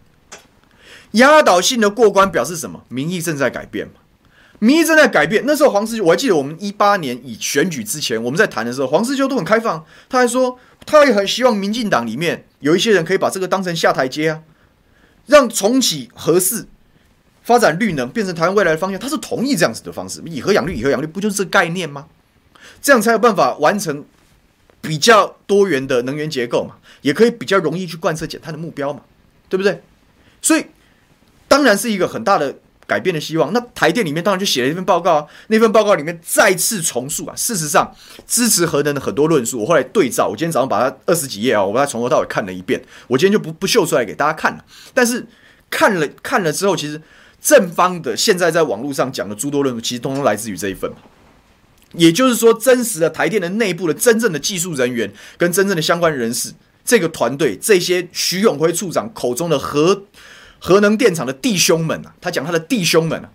[1.12, 2.84] 压倒性的过关表示什么？
[2.88, 3.94] 民意正在改变嘛。
[4.60, 5.42] 民意正在改变。
[5.46, 14.42] 那时候黄世修，我还记得我们一八年以选举之前，我们在谈的时候，黄世修都很开放，他还说他也很希望民进党里面有一些人可以把这个当成下台阶啊，
[15.26, 16.68] 让重启核四、
[17.42, 18.98] 发展绿能变成台湾未来的方向。
[18.98, 22.06] 他是同意这样子的方式，以核养绿，以核养绿不就是这概念吗？
[22.82, 24.04] 这样才有办法完成
[24.80, 29.02] 比较多元的能源结构嘛，也可以比较容易去贯彻减碳的目标嘛，
[29.48, 29.82] 对不对？
[30.42, 30.66] 所以
[31.46, 32.56] 当然是一个很大的。
[32.90, 35.26] 改变的希望，那台电里面当然就写了一份报告啊。
[35.46, 37.94] 那份报告里面再次重述啊，事实上
[38.26, 42.82] 支持核能的很多论述，我后来对照，我今天早上把它二十几页啊，我把它从头到尾看了一遍。
[43.06, 44.64] 我今天就不不秀出来给大家看了。
[44.92, 45.24] 但是
[45.70, 47.00] 看了看了之后，其实
[47.40, 50.90] 正方的现在在网络上讲的诸多论述，其实通通来自于这一份。
[51.92, 56.52] 也就是说，真实的台电的内部的真正的技术人员跟真正的相关人士，
[56.84, 60.02] 这个团队这些徐永辉处长口中的核。
[60.60, 63.30] 核能电厂的弟兄们啊，他讲他的弟兄们啊，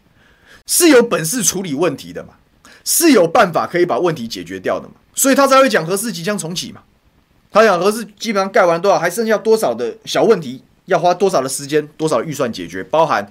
[0.68, 2.36] 是有本事处理问题的嘛，
[2.84, 6.82] 是有办法可以把问题解决掉的嘛，所以他才会讲核四即将重启嘛。
[7.52, 13.28] 他讲核四基本上盖完多少，还剩下多少的小问题，要花多少的时间，多少预算解决，包含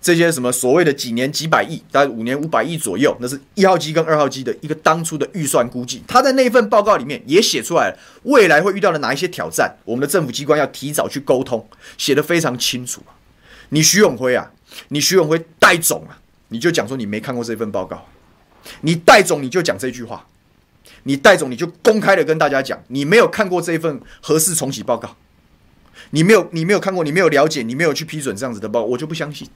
[0.00, 6.02] 这些什么所谓的几年几百亿，大概五年五百亿左右，那是一号机跟二号机的一个当初的预算估计。
[6.06, 13.02] 他在那份报告里面也写出来了，未来会遇到的哪一些挑战，我们的政府机关要提早去沟通，写得非常清楚。
[13.72, 14.52] 你徐永辉啊，
[14.88, 18.06] 你徐永辉戴总啊，你就讲说你没看过这份报告，
[18.82, 20.26] 你戴总你就讲这句话，
[21.04, 25.16] 你戴总你就公开的跟大家讲，你没有看过这份核四重启报告，
[26.10, 29.48] 你没有你没有看过，你没有了解，你没有去批准这样子的报告，我就不相信。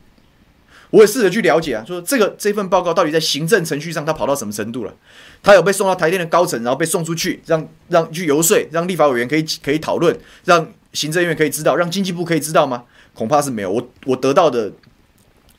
[0.91, 4.95] 我也试着去了解啊，说这个这份报告到底在行政程序上它跑到什么程度了？
[5.43, 12.85] 它有被送到台电的高层，然后被送出去，让让去游说，让立法委员可以可以讨论，让行政院可以知道，让经济部可以知道吗？
[13.17, 14.71] 恐怕是没有，我我得到的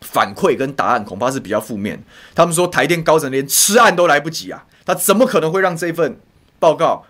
[0.02, 2.02] 反馈跟答案恐怕是比较负面。
[2.36, 6.20] 他们说台电高层连吃案都来不及啊，他怎么可能会让这份
[6.60, 7.04] 报告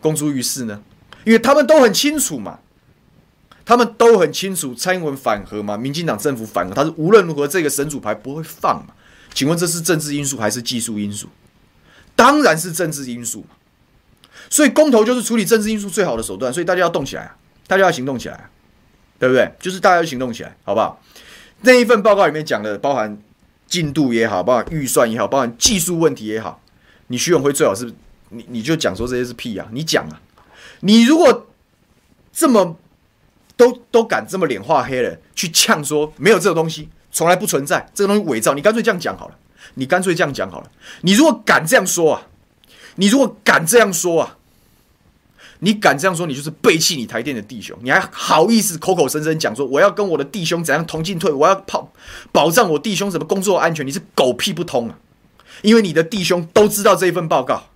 [0.00, 0.82] 公诸于世呢？
[1.24, 2.60] 因为他们都很清楚嘛，
[3.66, 8.94] 他们都很清楚蔡英文反核嘛，民进党政府反核，他是无论如何这个神主牌不会放嘛。
[9.34, 11.28] 请问这是政治因素还是技术因素？
[12.16, 13.56] 当然是政治因素嘛。
[14.50, 17.36] 所以公投就是处理政治因素最好的手段，所以大家要动起来啊，
[17.66, 18.50] 大家要行动起来啊。
[19.22, 19.48] 对不对？
[19.60, 21.00] 就是大家要行动起来，好不好？
[21.60, 23.16] 那一份报告里面讲的，包含
[23.68, 26.60] 进度也好，包含预算也好，包含技术问题也好，
[27.06, 27.94] 你徐永辉最好是
[28.30, 29.68] 你你就讲说这些是屁啊！
[29.70, 30.20] 你讲啊！
[30.80, 31.46] 你如果
[32.32, 32.76] 这么
[33.56, 39.38] 都都敢这么脸化黑了，去呛说没有这个东西，从来不存在，这个东西伪造，你干脆这样讲好了，
[39.74, 40.68] 你干脆这样讲好了。
[41.02, 42.26] 你如果敢这样说啊，
[42.96, 44.38] 你如果敢这样说啊。
[45.64, 51.92] 你敢这样说，你就是背弃你台电的弟兄，你还好意思口口声声讲说我要跟我的弟兄怎样同进退，我要保
[52.32, 54.98] 保障我弟兄什么工作安全，你是狗屁不通啊！
[55.62, 57.68] 因为你的弟兄都知道这一份报告，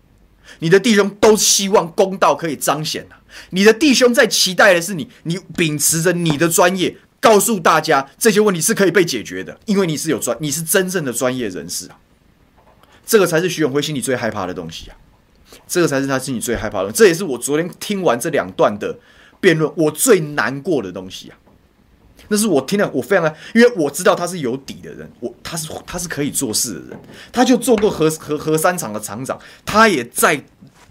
[0.58, 3.22] 你的弟兄都希望公道可以彰显啊！
[3.50, 11.98] 你的弟兄在期待的是你，你秉持着你的专业，告诉大家这些问题是可以被解决的，因为你是有专，你是真正的专业人士啊！
[13.06, 14.96] 这个才是徐永辉心里最害怕的东西啊！
[15.66, 18.98] 这个才是他心里最害怕的，这也是我昨天听完这两段的
[19.40, 21.36] 辩论，我最难过的东西啊！
[22.28, 26.98] 那是我听了，我非常的，因为我知道他是有底的人，我他是他是可以做事的人，
[27.30, 30.42] 他就做过核核核三厂的厂长，他也在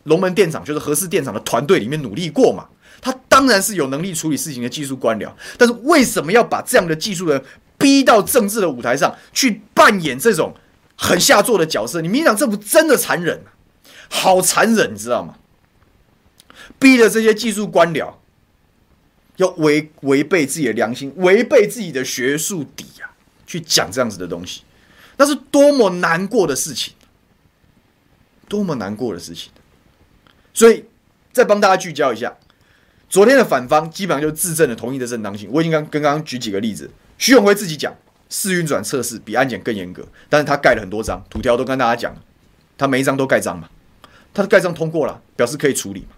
[0.04, 2.68] 龙门电厂，就是核四电厂的团队里面努力过嘛，
[3.02, 7.44] 他当然是有能力处理事情的技术官僚，但是为什么要把这样的技术人
[7.78, 10.56] 逼到政治的舞台上去扮演这种
[10.96, 12.00] 很下作的角色？
[12.00, 13.42] 你民进党政府真的残忍！
[14.10, 15.36] 好残忍，你知道吗？
[16.80, 18.14] 逼着这些技术官僚
[19.38, 23.14] 要违违背自己的良心，违背自己的学术底啊，
[23.46, 24.64] 去讲这样子的东西，
[25.18, 26.94] 那是多么难过的事情，
[28.48, 29.52] 多么难过的事情。
[30.54, 30.86] 所以，
[31.34, 32.36] 再帮大家聚焦一下，
[33.10, 35.50] 昨天的反方基本上就自证了同意的正当性。
[35.52, 37.94] 我已经刚刚刚举几个例子，徐永辉自己讲
[38.30, 42.16] 试运转测试比安检更严格，但是他盖了很多章，图条都跟大家讲。
[42.78, 43.70] 他每一张都盖章嘛，
[44.36, 46.16] 他的盖章通过了，表示可以处理嘛，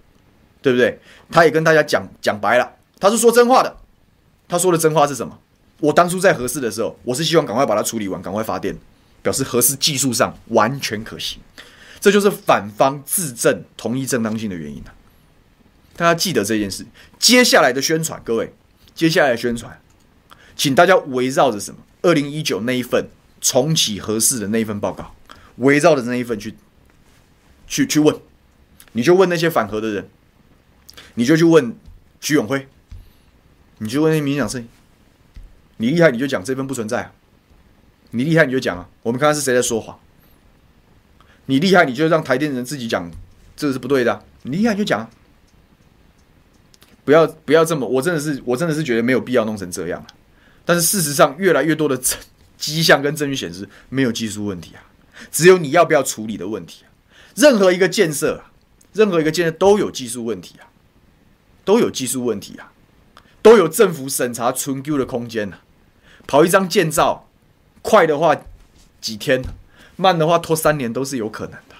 [0.61, 0.99] 对不对？
[1.31, 3.77] 他也跟大家讲讲白了，他是说真话的。
[4.49, 5.39] 他说的真话是什么？
[5.79, 8.75] 我当初在合适的时候，我是希望赶快把它处理完，赶快发电，
[9.21, 11.39] 表示合适技术上完全可行。
[11.99, 14.93] 这就是反方自证同意正当性的原因啊！
[15.95, 16.85] 大家记得这件事。
[17.19, 18.53] 接下来的宣传，各位，
[18.95, 19.79] 接下来的宣传，
[20.55, 21.79] 请大家围绕着什么？
[22.03, 23.07] 二零一九那一份
[23.41, 25.13] 重启合适的那一份报告，
[25.57, 26.55] 围绕着那一份去，
[27.67, 28.15] 去去问，
[28.93, 30.09] 你就问那些反核的人，
[31.15, 31.75] 你就去问
[32.19, 32.67] 徐永辉，
[33.77, 34.67] 你就问那些民进声音，
[35.77, 37.11] 你厉害你就讲这份不存在啊，
[38.11, 39.99] 你厉害你就讲啊，我们看看是谁在说谎。
[41.49, 43.09] 你厉害，你就让台电人自己讲，
[43.55, 44.21] 这个是不对的。
[44.43, 45.09] 你厉害就讲，
[47.05, 50.07] 不要不要这么，我真的是我真的是觉得没有必要弄成这样啊。
[50.65, 51.97] 但是事实上，越来越多的
[52.57, 54.83] 迹象跟证据显示，没有技术问题啊，
[55.31, 56.83] 只有你要不要处理的问题。
[57.37, 58.51] 任何一个建设啊，
[58.91, 60.67] 任何一个建设都有技术问题啊，
[61.63, 62.73] 都有技术问题啊，
[63.41, 65.61] 都有政府审查存丢的空间啊。
[66.27, 67.29] 跑一张建造，
[67.81, 68.35] 快的话
[68.99, 69.41] 几天。
[69.99, 71.75] 慢的话拖三年都是有可能的，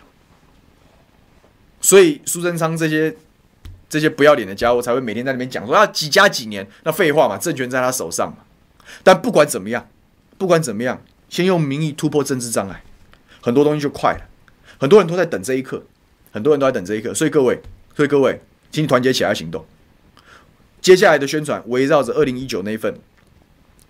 [1.80, 3.15] 所以苏贞昌这些
[3.88, 8.38] 这些不要脸的家伙才会每天在那边讲说要几加几年，那废话嘛，政权在他手上嘛。
[9.04, 9.88] 但不管怎么样，
[10.39, 12.84] 不管怎么样，先用民意突破政治障碍，
[13.39, 14.26] 很多东西就快了。
[14.80, 15.84] 很多人都在等这一刻，
[16.32, 17.13] 很多人都在等这一刻。
[17.13, 17.62] 所以各位，
[17.96, 18.40] 所以各位，
[18.72, 19.66] 请你团结起来行动。
[20.82, 23.00] 接下来的宣传围绕着二零一九那份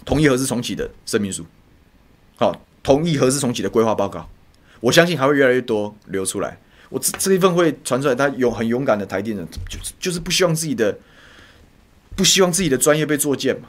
[0.06, 1.45] 同意核四重启的声明书，
[2.38, 2.62] 好。
[2.84, 4.30] 同意核四重启的规划报告，
[4.80, 6.58] 我相信还会越来越多流出来。
[6.88, 10.97] 我这这一份会传出来，他有很勇敢的台电人，就是就是不希望自己的
[12.15, 13.67] 不希望自己的专业被作践嘛，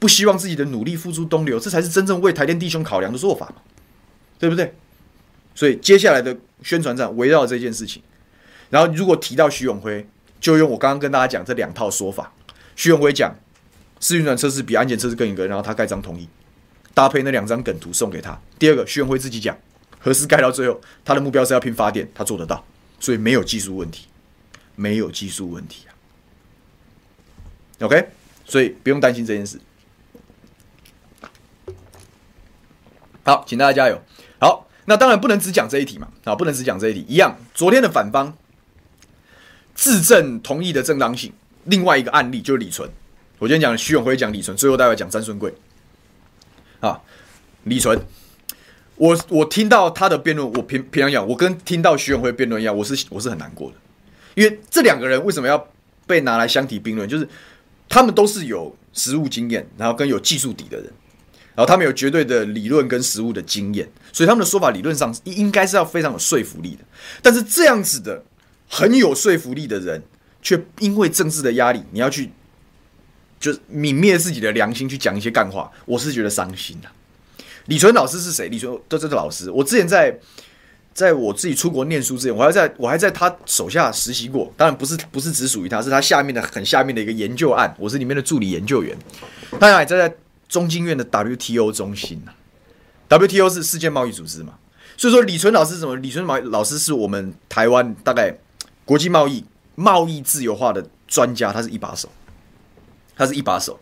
[0.00, 3.62] 不希望自己的努力付诸东流，这才是真正为台电弟兄考量的做法嘛，
[4.40, 4.74] 对不对？
[5.54, 8.02] 所以接下来的宣传战围绕这件事情，
[8.70, 10.06] 然后如果提到徐永辉，
[10.40, 12.32] 就用我刚刚跟大家讲这两套说法。
[12.76, 13.34] 徐永辉讲
[14.00, 16.28] 试运转测试比安检测试更严格，然后他盖章同意。
[16.94, 18.36] 搭配那两张梗图送给他。
[18.58, 19.56] 第二个，徐永辉自己讲，
[20.00, 22.64] 何时盖到最后，他的目标是要拼发电，他做得到，
[22.98, 24.06] 所以没有技术问题，
[24.74, 25.94] 没有技术问题啊。
[27.80, 28.08] OK，
[28.44, 29.60] 所以不用担心这件事。
[33.22, 34.02] 好，请大家加油。
[34.88, 37.04] 那当然不能只讲这一题嘛，啊，不能只讲这一题。
[37.06, 38.34] 一样，昨天的反方
[39.74, 41.30] 自证同意的正当性，
[41.64, 42.88] 另外一个案例就是李纯。
[43.38, 45.52] 我今天讲徐永辉讲李纯，最后待会讲詹顺贵。
[46.80, 46.98] 啊，
[47.64, 48.00] 李纯，
[48.96, 53.76] 我我听到他的辩论，我平平常讲，我跟听到徐永辉辩论一样，我是我是很难过的，
[54.34, 55.68] 因为这两个人为什么要
[56.06, 57.06] 被拿来相提并论？
[57.06, 57.28] 就是
[57.90, 60.90] 他们都是有实务经验，然后跟有技术底的人，
[61.58, 66.84] 然后他们有绝对的理论跟实务的经验，所以他们的说法理论上应该是要非常有说服力的。
[67.20, 68.22] 但是这样子的
[68.68, 70.00] 很有说服力的人，
[70.40, 72.30] 却因为政治的压力，你要去。
[73.40, 76.88] 就泯灭自己的良心去讲一些干话，我是觉得伤心的。
[77.66, 78.48] 李纯老师是谁？
[78.48, 80.18] 李纯这这个老师，我之前在
[80.92, 84.52] 在我自己出国念书之前，我还在我还在他手下实习过。
[84.56, 88.98] 当然不是不是只属于他，是他下面的很下面的一个研究案，我是里面的助理研究员。
[89.60, 90.12] 当然还在在
[90.48, 92.32] 中经院的 WTO 中心呐
[93.08, 94.54] ，WTO 是世界贸易组织嘛。
[94.96, 95.94] 所以说李纯老师是什么？
[95.96, 98.36] 李纯老师是我们台湾大概
[98.84, 102.08] 国际贸易贸易自由化的专家，他是一把手。
[103.16, 103.76] 他是一把手，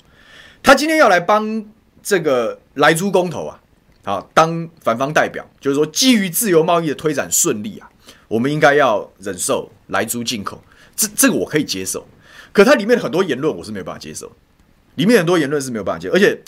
[0.62, 1.62] 他今天要来帮
[2.02, 3.60] 这个莱猪公投啊，
[4.02, 7.86] 好当反方代表，就是说基于自由贸易的推展顺利啊，
[8.28, 10.64] 我们应该要忍受莱猪进口，
[10.96, 12.06] 这这个我可以接受，
[12.50, 14.32] 可他里面很多言论我是没办法接受，
[14.96, 16.38] 里面很多言论是没有办法接，而且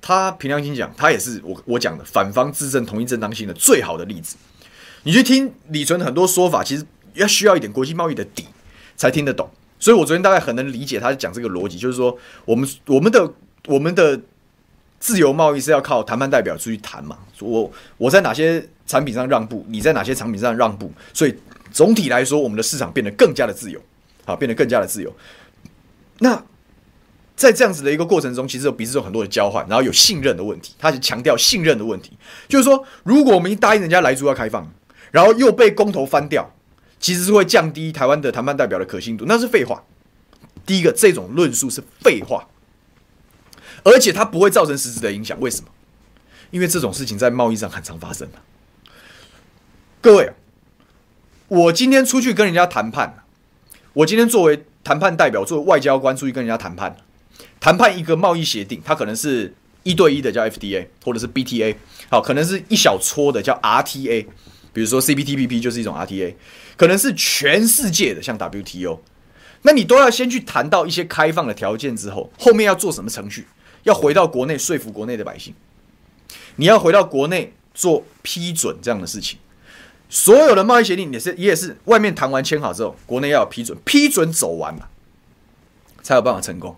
[0.00, 4.36] 他凭良心讲，他也是我我讲的反方自证同一正当性的最好的例子。
[5.04, 6.84] 你去听李纯很多说法，其实
[7.14, 8.46] 要需要一点国际贸易的底
[8.96, 9.48] 才听得懂。
[9.78, 12.16] 所以，我昨天大概很能理解他讲这个逻辑，就是说，
[12.46, 13.30] 我们我们的
[13.66, 14.18] 我们的
[14.98, 17.18] 自由贸易是要靠谈判代表出去谈嘛。
[17.40, 21.34] 我我在哪些产品上让步，你在哪些产品上让步，所以
[21.70, 23.78] 总体来说，我们的市场变得更加的自由，
[24.24, 25.14] 好，变得更加的自由。
[26.20, 26.42] 那
[27.36, 30.74] 在这样子的一个过程中，其实有彼此有很多的交换，然后有信任的问题。
[30.78, 32.16] 他是强调信任的问题，
[32.48, 34.72] 就是说，如果我们一答应人家来猪要开放，
[35.10, 36.50] 然后又被公投翻掉。
[37.00, 39.84] 其实是会降低台湾的谈判代表的可信度，那是废话。
[40.64, 42.48] 第一个，这种论述是废话，
[43.82, 45.38] 而且它不会造成实质的影响。
[45.38, 45.68] 为什么？
[46.50, 48.26] 因为这种事情在贸易上很常发生。
[50.00, 50.32] 各位，
[51.48, 53.24] 我今天出去跟人家谈判，
[53.92, 56.96] 我今天作为谈判代表，作为外交官出去跟人家谈判，
[57.64, 59.50] 谈判一个贸易协定，它可能是
[59.84, 61.74] 一对一的叫 FDA，或者是 BTA，
[62.10, 64.26] 好，可能是一小撮的叫 RTA。
[64.74, 66.34] 比如说 CPTPP 就是一种 RTA，
[66.76, 69.00] 可能是全世界的像 WTO，
[69.62, 73.46] 那你都要先去谈到一些开放的条件之后，后面要做什么程序？
[73.84, 75.54] 要回到国内说服国内的百姓，
[76.56, 79.38] 你要回到国内做批准这样的事情。
[80.10, 84.90] 所有的贸易协定也是也是外面谈完签好之后，国内要有批准，批准走完了
[86.02, 86.76] 才有办法成功。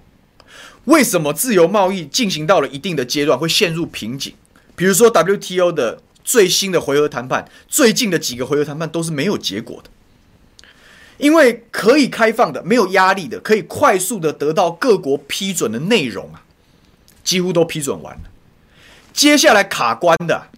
[0.87, 4.35] 为什么自由贸易进行到了一定的阶段会陷入瓶颈？
[4.75, 9.91] 比如说 WTO 的最新的回合谈判，最近的几个回合谈判都是没有结果的，
[11.19, 16.45] 因为可以开放的、没有压力的、可以快速的得到各国批准的内容啊，
[17.25, 18.31] 几乎都批准完了。
[19.13, 20.49] 接下来卡关的、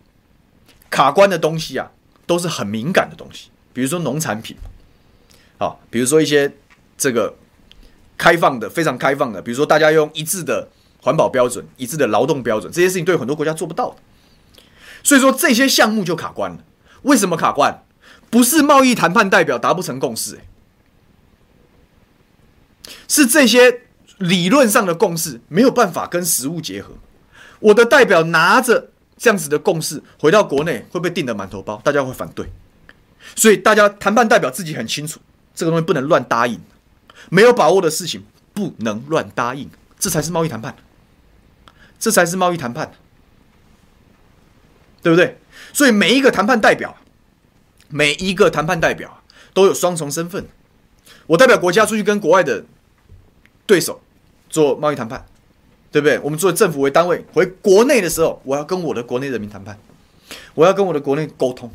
[0.91, 1.91] 卡关的东西啊，
[2.27, 4.57] 都是很敏感的东西，比如说农产品，
[5.59, 6.53] 好，比如说一些
[6.99, 7.35] 这个。
[8.19, 10.69] 开放的，非常开放的，比如说大家用一致的
[11.01, 13.97] 环保标准、一致的劳动标准，这些事情对很多国家做不到的，
[15.05, 16.59] 所以说这些项目就卡关了。
[17.03, 17.85] 为什么卡关？
[18.29, 20.41] 不是贸易谈判代表达不成共识，
[23.07, 23.83] 是这些
[24.19, 26.95] 理论上的共识没有办法跟实物结合。
[27.61, 32.53] 我的代表拿着这样子的共识回到国内，会被定得满头包，大家会反对。
[33.35, 35.21] 所以大家谈判代表自己很清楚，
[35.55, 36.61] 这个东西不能乱答应。
[37.31, 40.77] 没有把握的事情不能乱答应，这才是贸易谈判，
[41.99, 42.93] 这才是贸易谈判，
[45.03, 45.39] 对不对？
[45.73, 46.97] 所以每一个谈判代表，
[47.89, 49.23] 每一个谈判代表
[49.53, 50.47] 都有双重身份。
[51.27, 52.65] 我代表国家出去跟国外的
[53.67, 54.01] 对手
[54.49, 55.27] 做贸易谈判，
[55.93, 56.19] 对不对？
[56.21, 59.79] 我们作为政府为单位回国内的时候，我要跟我的国内人民谈判，
[60.55, 61.71] 我要跟我的国内沟通。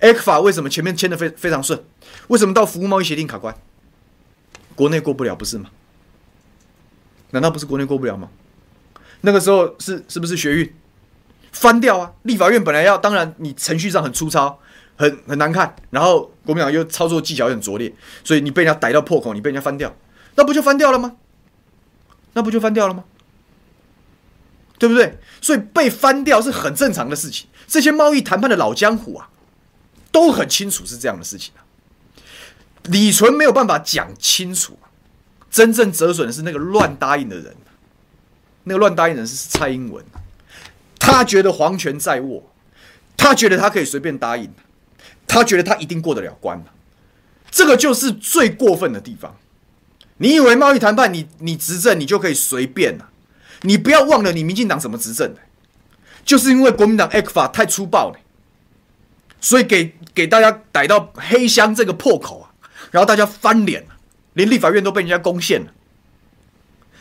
[0.00, 1.84] ECFA 为什么前面签的非非常顺？
[2.28, 3.54] 为什么到服务贸易协定卡关？
[4.74, 5.70] 国内过不了不是吗？
[7.30, 8.28] 难道不是国内过不了吗？
[9.22, 10.74] 那个时候是是不是学运
[11.52, 12.12] 翻掉啊？
[12.22, 14.58] 立法院本来要，当然你程序上很粗糙，
[14.96, 19.94] 很很难看，然后国民党又操作技巧又很拙劣，所以你被人家逮到破口，你被人家翻掉，
[20.36, 21.16] 那不就翻掉了吗？
[22.34, 23.04] 那不就翻掉了吗？
[24.78, 25.18] 对不对？
[25.40, 27.48] 所以被翻掉是很正常的事情。
[27.66, 29.30] 这些贸易谈判的老江湖啊，
[30.12, 31.63] 都很清楚是这样的事情啊。
[32.84, 34.78] 李纯没有办法讲清楚，
[35.50, 37.54] 真正折损的是那个乱答应的人，
[38.64, 40.04] 那个乱答应的人是蔡英文，
[40.98, 42.50] 他觉得皇权在握，
[43.16, 44.52] 他觉得他可以随便答应，
[45.26, 46.62] 他觉得他一定过得了关，
[47.50, 49.34] 这个就是最过分的地方。
[50.18, 53.08] 你以为贸易谈判你你执政你就可以随便了？
[53.62, 55.40] 你不要忘了你民进党怎么执政的，
[56.22, 58.18] 就是因为国民党 ECFA 太粗暴了，
[59.40, 62.43] 所以给给大家逮到黑箱这个破口。
[62.94, 63.96] 然后大家翻脸了，
[64.34, 65.72] 连立法院都被人家攻陷了，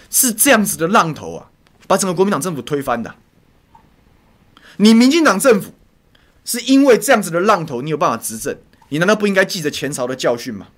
[0.09, 1.51] 是这样子的浪头啊，
[1.85, 3.13] 把整个国民党政府推翻的。
[4.77, 5.75] 你民进党政府
[6.43, 8.57] 是因为这样子的浪头，你有办法执政，
[8.89, 10.69] 你难道不应该记着前朝的教训吗？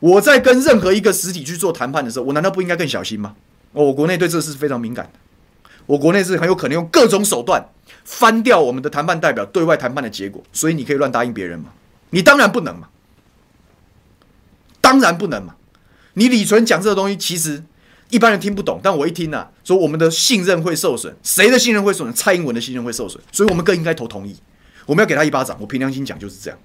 [0.00, 3.36] 我在跟任何一个实体去做谈判的时候，我难道不应该更小心吗？
[3.70, 7.64] 我国内对这个事是非常敏感的，我国内是很有可能用各种手段
[8.04, 11.70] 翻掉我们的谈判代表对外谈判的结果，所以你可以乱答应别人吗？
[12.10, 12.88] 你当然不能嘛。
[14.86, 15.56] 当然不能嘛！
[16.14, 17.64] 你李纯讲这个东西，其实
[18.08, 18.78] 一般人听不懂。
[18.80, 22.12] 但我一听啊，说我们的信任会受损，谁的信任会受损？
[22.14, 24.36] 蔡英文的信任会受损，所以我们更应该投同意。
[24.86, 25.56] 我们要给他一巴掌。
[25.58, 26.58] 我凭良心讲就是这样，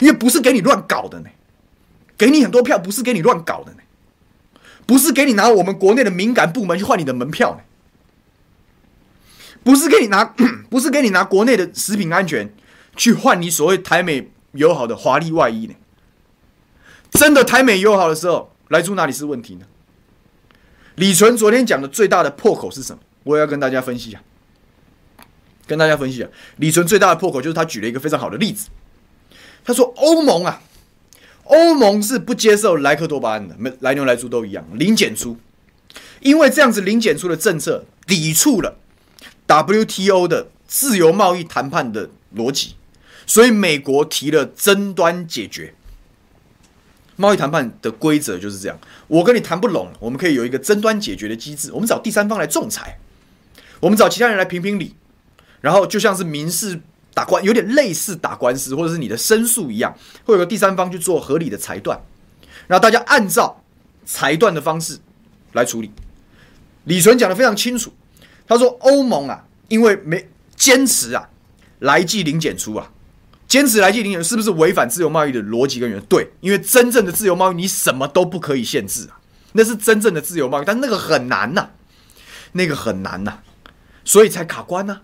[0.00, 1.30] 因为不是给你乱搞的呢，
[2.18, 3.78] 给你很多票不是给你乱搞的呢，
[4.84, 7.62] 不是给你拿我们国内的敏感部门去换你的门票呢，
[9.64, 10.24] 不是给你拿，
[10.68, 12.52] 不是给你拿国内的食品安全
[12.96, 15.74] 去换你所谓台美友好的华丽外衣呢。
[17.20, 19.66] 真的台美友好的时候，莱猪哪里是问题呢？
[20.94, 23.02] 李纯昨天讲的最大的破口是什么？
[23.24, 24.22] 我也要跟大家分析啊，
[25.66, 26.30] 跟大家分析啊。
[26.56, 28.70] 李纯最大的破口就是他举了一个非常好的例子，
[29.62, 30.62] 他说欧盟啊，
[31.44, 35.36] 欧盟是不接受莱克多巴胺的，没莱牛来猪都一样，零检出，
[36.20, 38.78] 因为这样子零检出的政策抵触了
[39.46, 42.76] WTO 的自由贸易谈判的逻辑，
[43.26, 45.74] 所以美国提了争端解决。
[47.20, 52.98] 贸易谈判的规则就是这样，我跟你谈不拢，我们可以有一个争端解决的机制，我们找第三方来仲裁，
[53.78, 54.94] 我们找其他人来评评理，
[55.60, 56.80] 然后就像是民事
[57.12, 59.94] 打官，有点类似打官司或者是你的申诉一样，
[60.24, 62.00] 会有个第三方去做合理的裁断，
[62.66, 63.62] 然后大家按照
[64.06, 64.98] 裁断的方式
[65.52, 65.92] 来处理。
[66.84, 67.92] 李纯讲得非常清楚，
[68.46, 71.28] 他说欧盟啊，因为没坚持啊，
[71.80, 72.90] 来记零检出啊。
[73.50, 76.06] 坚持来记零检是不是违反自由贸易的逻辑跟原则？
[76.06, 79.18] 对，因为真正的自由贸易，你什么都不可以限制啊，
[79.54, 81.70] 那是真正的自由贸易，但那个很难呐、
[82.52, 83.40] 那个很难呐、
[84.04, 85.00] 所以才卡关呐、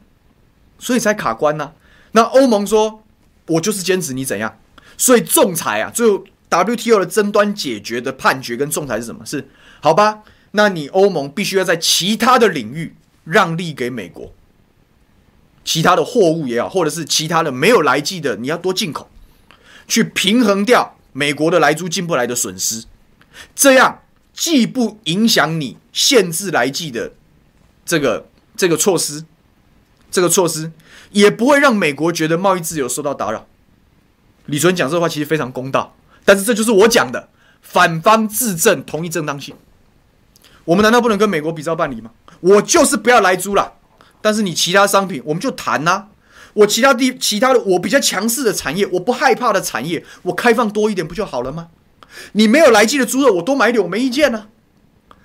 [0.78, 1.72] 所以才卡关呐、
[2.12, 3.02] 那欧盟说
[3.46, 4.56] 我就是坚持你怎样。
[4.96, 9.26] 所以仲裁啊，最后 WTO 的争端解决的判决跟仲裁是什么？
[9.26, 9.48] 是
[9.80, 10.22] 好吧？
[10.52, 12.94] 那你欧盟必须要在其他的领域
[13.24, 14.32] 让利给美国，
[15.66, 19.10] 其他的货物也好，或者是其他的没有来记的，你要多进口，
[19.88, 22.84] 去平衡掉美国的莱猪进不来的损失，
[23.54, 24.02] 这样
[24.32, 27.12] 既不影响你限制来记的
[27.84, 29.24] 这个这个措施，
[30.08, 30.70] 这个措施
[31.10, 33.46] 也不会让美国觉得贸易自由受到打扰。
[34.44, 37.28] 李纯讲这话其实非常公道，但是这就是我讲的
[37.60, 39.56] 反方自证同一正当性。
[40.64, 42.12] 我们难道不能跟美国比照办理吗？
[42.38, 43.72] 我就是不要莱猪了，
[44.20, 46.08] 但是你其他商品我们就谈呐、
[46.54, 51.68] 我其他地其他的我比较强势的产业，我不害怕的产业，我开放多一点不就好了吗？
[52.32, 54.48] 你没有来记的猪肉，我多买点我没意见呢、啊。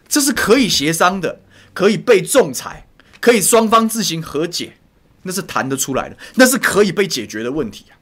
[0.10, 1.40] 这是可以协商的，
[1.74, 2.86] 可以被仲裁，
[3.22, 4.74] 可以双方自行和解，
[5.24, 7.96] 那是谈得出来的，那是可以被解决的问题啊。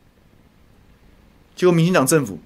[1.56, 2.40] 结果民进党政府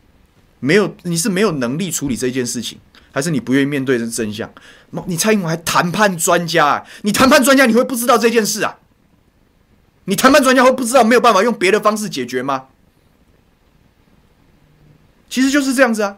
[0.59, 2.79] 没有，你是没有能力处理这件事情。
[3.13, 4.51] 还是你不愿意面对这真相？
[5.05, 6.83] 你蔡英文还谈判专家啊？
[7.03, 8.79] 你谈判专家你会不知道这件事啊？
[10.05, 12.65] 你谈判专家会不知道没有办法用别的方式解决吗？
[15.29, 16.17] 其实就是这样子啊。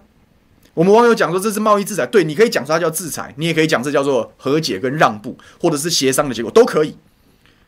[0.74, 6.98] 我们网友讲说这是贸易制裁，对，你可以讲它叫制裁，你也可以讲这叫做和解跟让步，或者是协商的结果都可以。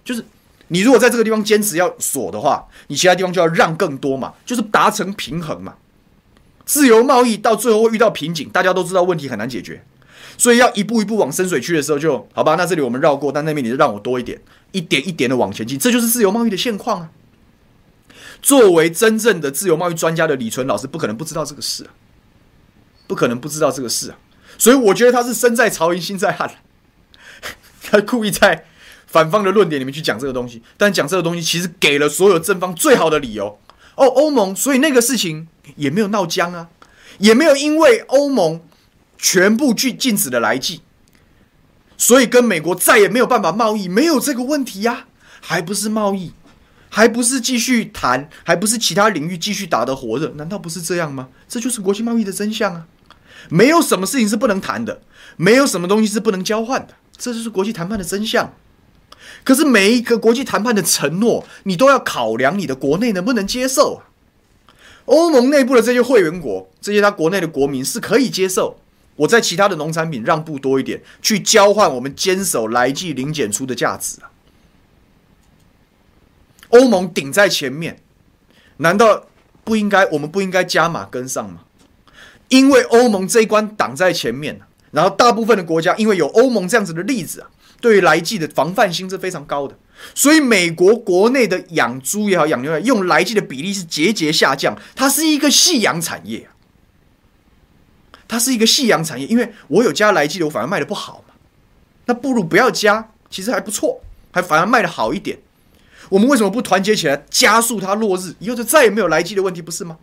[0.03, 0.25] 就是
[0.69, 5.75] 你如果在这个地方坚持要锁的话，你其他地方就要让更多嘛，就是达成平衡嘛。
[6.67, 9.83] 自由贸易到最后会遇到瓶颈，大家都知道问题很难解决，
[10.37, 12.55] 所以要一步一步往深水区的时候就，好吧。
[12.55, 14.39] 那这里我们绕过，但那边你就让我多一点，
[14.73, 17.09] 一点一点的往前进，这就是自由贸易的现况啊。
[18.41, 21.89] 作为真正的自由贸易专家的李淳老师，不可能不知道这个事啊，
[23.07, 24.17] 不可能不知道这个事啊。
[24.57, 26.51] 所以我觉得他是身在曹营心在汉，
[27.81, 28.65] 他故意在
[29.05, 33.57] 反方的论点里面去讲这个东西，但讲这个东西其实给了所有正方最好的理由。
[33.97, 36.69] 哦，欧盟，所以那个事情也没有闹僵啊，
[37.17, 38.61] 也没有因为欧盟
[39.17, 40.81] 全部拒禁止了来记，
[41.97, 45.07] 所以跟美国再也没有办法贸易，没有这个问题呀，
[45.41, 46.31] 还不是贸易，
[46.89, 51.29] 还不是继续谈，还不是其他领域继续打得火热，难道不是这样吗？
[51.49, 52.85] 这就是国际贸易的真相啊，
[53.49, 55.01] 没有什么事情是不能谈的，
[55.37, 58.53] 没有什么东西是不能交换的，这就是国际谈判的真相。
[59.43, 64.03] 可是每一个国际谈判的承诺，你都要考量你的国内能不能接受啊？
[65.05, 68.77] 欧盟内部的这些会员国，这些他国内的国民是可以接受，
[69.15, 74.31] 我在其他的农产品让步多一点，去交换我们坚守来季零检出的价值啊。
[76.69, 78.01] 欧盟顶在前面，
[78.77, 79.27] 难道
[79.63, 80.05] 不应该？
[80.07, 81.61] 我们不应该加码跟上吗？
[82.49, 84.59] 因为欧盟这一关挡在前面，
[84.91, 87.49] 然后大部分的国家因为有欧盟这样子的例子啊。
[87.79, 89.77] 对于来季的防范心是非常高的，
[90.15, 94.77] 所以美国国内的养猪也好，养牛也好，用来季的比例是节节下降。
[94.95, 96.49] 它是一个夕阳产业，
[98.27, 99.27] 它是一个夕阳产业。
[99.27, 101.35] 因为我有加来季的，我反而卖的不好嘛。
[102.05, 104.01] 那不如不要加，其实还不错，
[104.31, 105.37] 还反而卖的好一点。
[106.09, 109.97] 我们为什么不团结起来，加速它落日，以后就再也没有来季的问题，不是吗？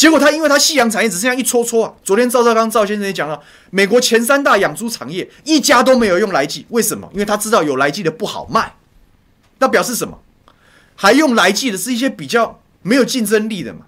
[0.00, 1.92] 结果他因为他夕阳产业只剩下一撮撮啊！
[2.02, 3.38] 昨天赵少康赵先生也讲了，
[3.68, 7.06] 美国前三大养猪产业一家都没有用来记，为什么？
[7.12, 8.76] 因为他知道有来记的不好卖。
[9.58, 10.22] 那表示什么？
[10.96, 13.80] 还用来记的是一些比较没有竞争力的嘛。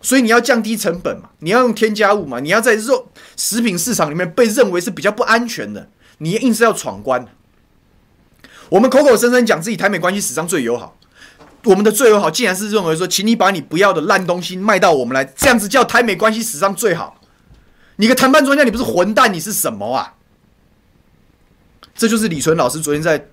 [0.00, 5.88] 所以你要降低成本嘛，你要用添加物嘛，你要在肉食品市场里面被认为是比较不安全的，
[6.18, 7.24] 你硬是要闯关。
[8.70, 10.95] 我们口口声声讲自己台美关系史上最友好。
[11.66, 17.20] 我们的最友好竟然是认为说，请你把你不要的烂东西卖到我们来，这样子叫台美关系史上最好。
[17.96, 20.14] 你个谈判专家，你不是混蛋，你是什么啊？
[21.94, 23.26] 这就是李淳老师昨天在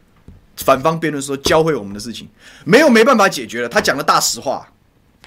[0.57, 2.27] 反方辩论时候教会我们的事情，
[2.65, 3.69] 没有没办法解决了。
[3.69, 4.67] 他讲的大实话，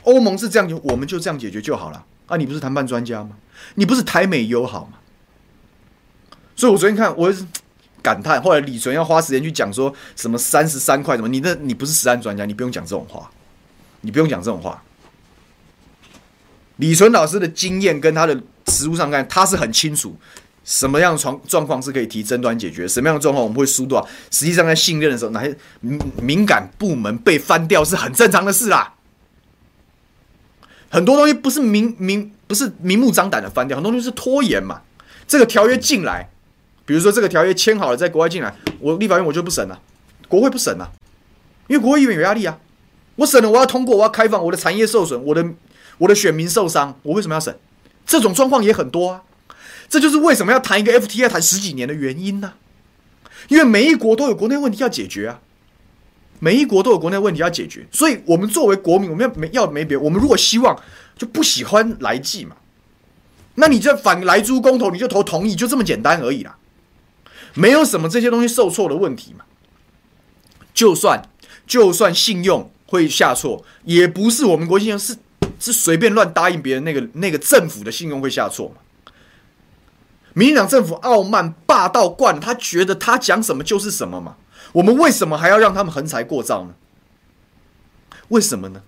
[0.02, 2.04] 欧盟是这样，我们就这样解决就好了。
[2.26, 3.36] 啊，你不是谈判专家吗？
[3.76, 4.98] 你不是台美友好吗？
[6.56, 7.32] 所以我昨天看我。
[8.06, 13.28] 感叹，后来李纯要花时间去讲说什么三十三块什么，你那你不是实战专家，你不用讲这种话，
[14.02, 14.80] 你不用讲这种话。
[16.76, 20.16] 李纯老师的经验跟他的实务上看，他是很清楚
[20.64, 24.06] 什么样的状状况是可以提争端解决，什么样的状况我们会输多少。
[24.30, 25.56] 实际上在信任的时候，哪些
[26.22, 28.94] 敏感部门被翻掉是很正常的事啦。
[30.88, 34.82] 很多东西不是明明不是明目张胆的翻掉，很多东西是拖延嘛。
[35.26, 36.28] 这个条约进来。
[36.86, 39.78] 比如说这个条约签好了，在国外进来，我立法院我就不审了，
[40.28, 40.92] 国会不审了，
[41.66, 42.58] 因为国会议员有压力啊。
[43.16, 45.44] 我审了，我要通过，我要开放，我的产业受损，我的
[45.98, 47.58] 我的选民受伤，我为什么要审？
[48.06, 49.22] 这种状况也很多啊。
[49.88, 52.54] 这就是为什么要谈一个 FTA 谈十几年的原因呢、
[53.48, 55.40] 因为每一国都有国内问题要解决啊。
[56.38, 60.78] 每一国都有国内问题要解决，所以我们作为国民，我们要没要没别，我们如果希望
[61.16, 62.56] 就不喜欢莱剂嘛，
[63.54, 66.58] 那你这反莱猪公投你就投同意，就这么简单而已啦，
[67.56, 69.44] 没有什么这些东西受挫的问题嘛。
[70.72, 71.28] 就算
[71.66, 75.16] 就算信用会下挫，也不是我们国信用是
[75.58, 78.76] 是随便乱答应别人那个那个政府的信用会下挫嘛。
[80.34, 84.36] 民进党政府傲慢霸道惯了，他觉得他讲什么就是什么嘛。
[84.72, 86.74] 我们为什么还要让他们横财过造呢？
[88.28, 88.82] 为什么呢？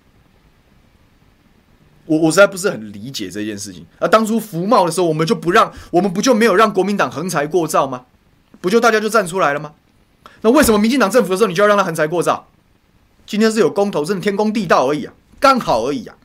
[2.04, 3.86] 我我实在不是很理解这件事情。
[3.98, 8.04] 而当初服贸的时候，我们就不让，我们不就没有让国民党横财过造吗？
[8.61, 9.74] 不就大家就站出来了吗？
[10.42, 12.48] 那为什么民进党政府的时候，你就要让他横财过造？
[13.26, 16.16] 今天是有公投，真的天公地道而已啊，刚好而已啊，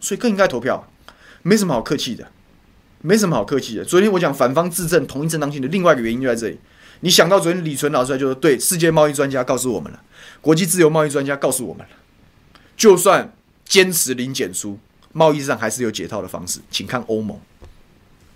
[0.00, 0.88] 所以更应该投票，
[1.42, 2.30] 没什么好客气的。
[3.00, 3.84] 没什么好客气的。
[3.84, 6.58] 昨天我讲反方自证同一正当性的另外一个原因就在这里。
[6.98, 10.02] 你想到昨天李纯老师就说，对，世界贸易专家告诉我们了，
[10.40, 11.92] 国际自由贸易专家告诉我们了，
[12.76, 13.32] 就算
[13.64, 14.80] 坚持零检出，
[15.12, 17.38] 贸易上还是有解套的方式，请看欧盟，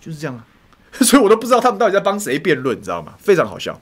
[0.01, 0.47] 就是这样啊。
[1.01, 3.14] 所以我都不知道他们到底在帮谁辩论，你知道吗？
[3.18, 3.80] 非常好笑。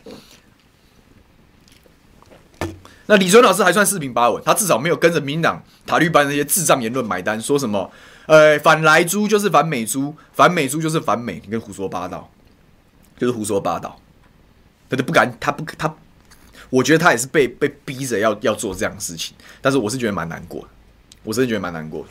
[3.07, 7.91] 那李纯老师还算四平八稳，他至少没有跟着民党塔利班那些智障言论买单，说什么。
[8.27, 12.31] 呃，反莱猪就是反美猪，反美猪就是反美，你跟胡说八道，
[13.19, 14.01] 就是胡说八道。
[14.89, 15.93] 他就不敢，他不他，
[16.69, 19.35] 我觉得他也是被被逼着要要做这样的事情。
[19.61, 20.69] 但是我是觉得蛮难过的，
[21.25, 22.09] 我真的觉得蛮难过的。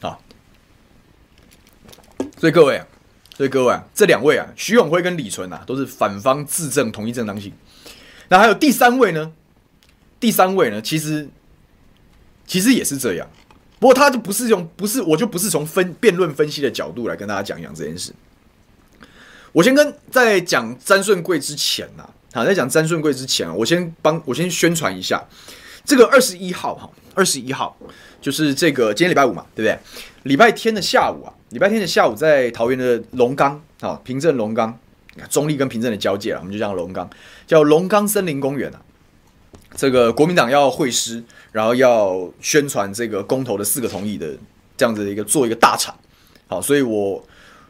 [0.00, 0.22] 好，
[2.38, 2.86] 所以各位啊，
[3.36, 7.52] 所以各位啊，这两位啊，徐永辉跟李纯啊，都是反方自证同一正当性。
[8.28, 9.32] 那还有第三位呢？
[10.20, 11.28] 第三位呢，其实
[12.46, 13.28] 其实也是这样。
[13.80, 18.12] 不过他就不是用，不是我就不是从分辩论分析的角度来跟大家讲讲这件事。
[19.50, 25.22] 我先跟在讲詹顺贵之前呐，好，在讲詹顺贵之前啊，我先帮我先宣传一下
[25.84, 27.76] 这个二十一号哈，二十一号
[28.20, 29.78] 就是这个今天礼拜五嘛，对不对？
[30.22, 34.74] 礼拜天的下午啊，礼拜天的下午在桃园的龙冈啊，平镇龙冈，
[35.28, 37.08] 中立跟平镇的交界啊，我们就叫龙冈，
[37.46, 38.80] 叫龙冈森林公园啊。
[39.76, 41.22] 这个国民党要会师，
[41.52, 44.34] 然后要宣传这个公投的四个同意的
[44.78, 45.94] 这样子的一个做一个大场，
[46.46, 47.22] 好，所以我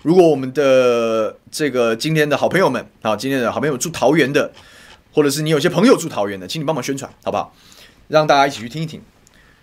[0.02, 4.52] 如果我们的这个今天的好朋友们，啊，今天的好朋友住桃园的，
[5.12, 7.52] 或者是你有些朋友住桃园的，请你帮忙宣传，好不好？
[8.06, 9.02] 让大家一起去听一听。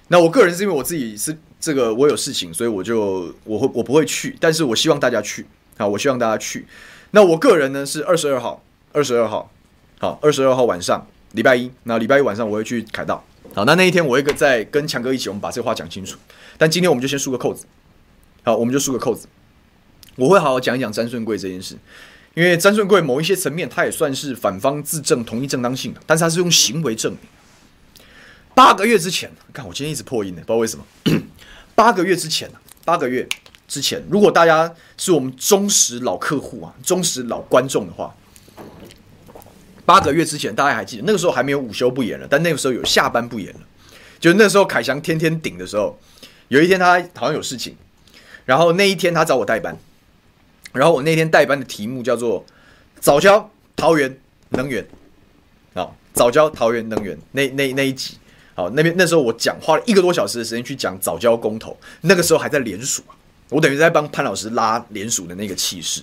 [0.10, 5.46] 那我个人是因为我自己是这个我有事情，所以我就我会我不会去，但是我希望大家去，
[5.78, 6.66] 啊，我希望大家去。
[7.12, 9.52] 那我个人呢是二十二号，二十二号，
[10.00, 11.06] 好，二十二号晚上。
[11.34, 13.24] 礼拜一，那礼拜一晚上我会去凯道。
[13.54, 16.18] 好，那那一天我会跟在跟强哥一起，我们把这话讲清楚。
[16.58, 17.68] 但今天我们就先束个扣子。
[18.44, 19.28] 好，我们就束个扣子。
[20.16, 21.78] 我会好好讲一讲詹顺贵这件事，
[22.34, 27.20] 因为詹顺贵某一些层面，他也算是反方自证同一正当性的，但是他是用行为证明。
[28.56, 30.86] 八个月之前，看我今天一直破音呢，不知道为什么。
[31.80, 32.52] 八个月之前，
[32.84, 33.26] 八个月
[33.66, 38.14] 之前，如果大家是我们忠实老客户啊，忠实老观众的话。
[39.86, 43.62] 八个月之前，大家还记得那个时候还没有午休不演了，但那个时候有下班不演了。
[44.20, 45.98] 就那时候，凯翔天天顶的时候，
[46.50, 47.78] 有一天他好像有事情，
[48.44, 49.78] 然后那一天他找我代班，
[50.74, 52.46] 然后我那天代班的题目叫做
[53.00, 54.20] “早教桃园
[54.50, 54.86] 能源”，
[55.76, 58.18] 啊，早教桃园能源那那那一集，
[58.60, 63.16] 好，那边那时候我讲花了一个多小时的时间去讲早教公投，那个时候还在联署啊，
[63.50, 66.02] 我等于在帮潘老师拉联署的那个气势，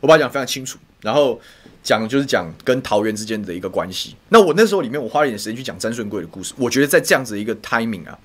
[0.00, 1.40] 我把它讲非常清楚，然后。
[1.86, 4.16] 讲就是讲跟桃园之间的一个关系。
[4.30, 6.52] 那我那时候里面，我花了一点时间去讲詹顺贵的故事。
[6.56, 8.18] 我觉得在这样子的一个 timing 啊，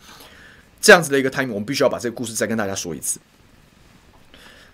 [0.81, 3.19] 这样子的一个 timing，我们必须要把这个故事再跟大家说一次。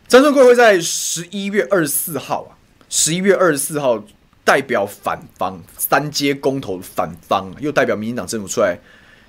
[0.08, 2.56] 詹顺贵会在十一月二十四号啊，
[2.88, 4.02] 十一月二十四号
[4.46, 8.80] 代表反方三阶公投反方，又代表民进党政府出来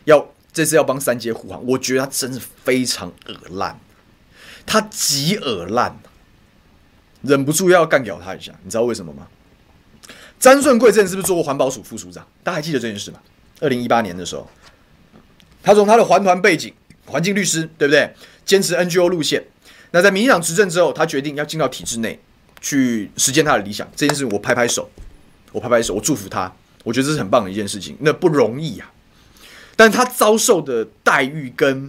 [0.08, 1.64] 要这次要帮三阶护航。
[1.66, 3.78] 我觉得他真是非常恶烂，
[4.66, 5.96] 他极恶烂，
[7.22, 8.52] 忍不住要干掉他一下。
[8.64, 9.28] 你知道为什么吗？
[10.40, 12.26] 詹顺贵之前是不是做过环保署副署长？
[12.42, 13.20] 大家还记得这件事吗？
[13.60, 14.48] 二零一八年的时候，
[15.62, 16.72] 他从他的环团背景，
[17.06, 18.14] 环境律师，对不对？
[18.44, 19.44] 坚持 NGO 路线。
[19.90, 22.18] 那在民进党执政之后，他决定要进到体制内
[22.60, 23.86] 去实践他的理想。
[23.94, 24.88] 这件事我拍拍手，
[25.52, 26.52] 我拍拍手，我祝福他。
[26.84, 27.96] 我觉得这是很棒的一件事情。
[28.00, 28.90] 那不容易啊，
[29.78, 31.88] 但他遭受的待遇跟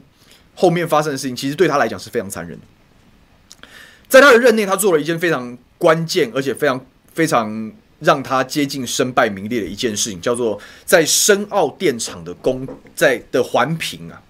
[0.53, 3.67] 后面发生的事情，其实对他来讲是非常残忍的。
[4.07, 7.73] 在他的任内，他做了一件非常关键，而且非常非常。
[8.01, 12.65] 让他接近身败名裂的一件事情，叫做在深澳电厂的工
[12.95, 14.21] 在的环评啊。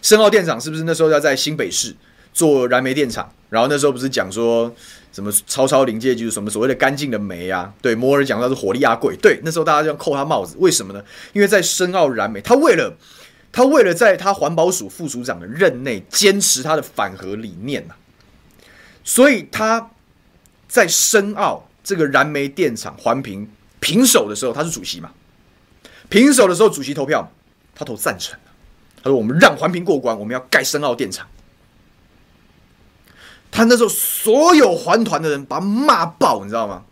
[0.00, 1.94] 深澳电厂是不是那时候要在新北市
[2.32, 4.74] 做燃煤电厂，然后那时候不是讲说
[5.12, 7.72] 什么超超临界技术，什么所谓的干净的煤啊？
[7.80, 11.04] 对，摩尔讲到是火力压柜，对，那时候大家就要扣他帽子，为什么呢？
[11.32, 12.96] 因为在深澳燃煤，他为了
[13.52, 17.96] 他为了在他环保署副署长的任内坚持他的反核理念呐、啊，
[19.04, 19.90] 所以他
[20.66, 23.46] 在深澳这个燃煤电厂环评
[23.78, 25.10] 平手的时候，他是主席嘛？
[26.08, 27.30] 平手的时候，主席投票，
[27.74, 28.38] 他投赞成。
[29.02, 31.26] 他说：“我们让环评过关，我们要盖深澳电厂。”
[33.52, 36.82] 他那时候所有环团的人把他骂爆，你知道吗？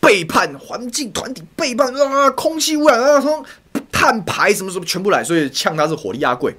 [0.00, 2.30] 背叛环境团体，背叛啊！
[2.30, 3.44] 空气污染啊，从
[3.90, 6.54] 碳排什么什么全部来，所以呛他是火力压贵。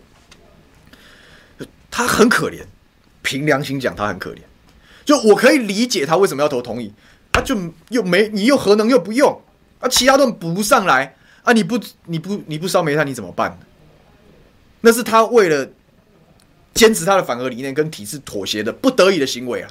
[1.90, 2.66] 他很可怜，
[3.22, 4.40] 凭良心讲，他很可怜。
[5.06, 6.94] 就我可以理解他为什么要投同意，
[7.32, 7.56] 他、啊、就
[7.90, 9.42] 又没你又核能又不用
[9.80, 11.54] 啊，其他都补不上来啊！
[11.54, 13.58] 你不你不你不烧煤炭你怎么办？
[14.82, 15.70] 那是他为了
[16.78, 19.70] 坚持他的反核理念跟体制妥协的不得已的行为啊，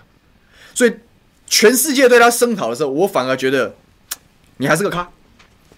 [0.75, 0.93] 所以
[1.47, 3.75] 全世界对他声讨的时候，我反而觉得
[4.57, 5.09] 你还是个咖，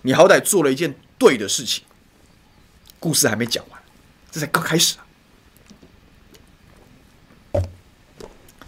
[0.02, 1.84] 你好歹做了一件对的事情。
[2.98, 3.80] 故事还没讲完，
[4.32, 5.04] 这才刚开始啊！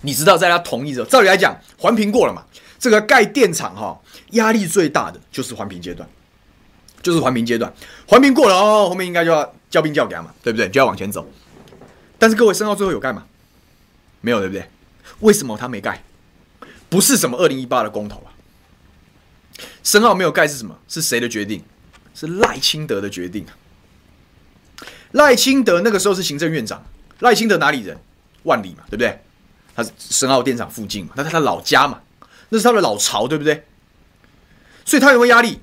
[0.03, 2.45] 你知道，在他同意之后，照理来讲，环评过了嘛？
[2.79, 4.01] 这个盖电厂哈，
[4.31, 6.09] 压力最大的就是环评阶段，
[7.03, 7.73] 就是环评阶段，
[8.07, 9.55] 环评过了哦，后面应该就要。
[9.71, 10.69] 叫兵叫给他嘛，对不对？
[10.69, 11.25] 就要往前走。
[12.21, 13.25] 但是各位，深澳最后有盖吗？
[14.21, 14.69] 没有，对不对？
[15.21, 16.05] 为什么他没盖？
[16.91, 18.29] 不是什么二零一八的公投啊。
[19.83, 20.79] 深澳没有盖是什么？
[20.87, 21.65] 是谁的决定？
[22.15, 23.57] 是赖清德的决定啊。
[25.13, 26.85] 赖清德那个时候是行政院长。
[27.21, 27.99] 赖清德哪里人？
[28.43, 29.23] 万里嘛，对不对？
[29.75, 32.01] 他是深澳电厂附近嘛，那是他老家嘛，
[32.51, 33.65] 那是他的老巢，对不对？
[34.85, 35.61] 所以他有没有压力？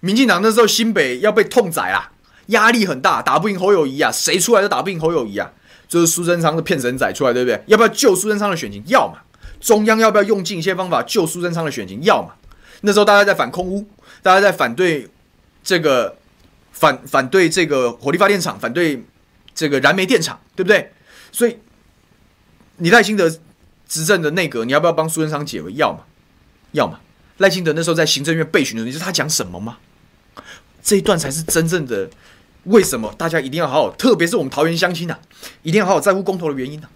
[0.00, 2.10] 民进党那时候新北要被痛宰啊。
[2.46, 4.10] 压力很大，打不赢侯友宜啊！
[4.10, 5.52] 谁出来都打不赢侯友宜啊！
[5.90, 7.60] 就是苏贞昌的骗神仔出来，对不对？
[7.66, 8.80] 要不要救苏贞昌的选情？
[8.86, 9.18] 要嘛！
[9.60, 12.00] 中央要不要用尽一些方法救苏贞昌的选情？
[12.04, 12.34] 要嘛！
[12.82, 13.84] 那时候大家在反空屋，
[14.22, 15.08] 大家在反对
[15.64, 16.16] 这个
[16.70, 19.04] 反反对这个火力发电厂，反对
[19.52, 20.92] 这个燃煤电厂，对不对？
[21.32, 21.58] 所以
[22.76, 23.28] 你赖清德
[23.88, 25.72] 执政的内阁，你要不要帮苏贞昌解围？
[25.72, 26.04] 要嘛！
[26.70, 27.00] 要嘛！
[27.38, 29.78] 赖清德那时候在行政院备询的时候，你知道他讲什么吗？
[30.84, 32.08] 这一段才是真正的。
[32.64, 35.18] 为什么大家一定要好好，特别是我们桃园乡亲呐，
[35.62, 36.88] 一定要好好在乎公投的原因呢？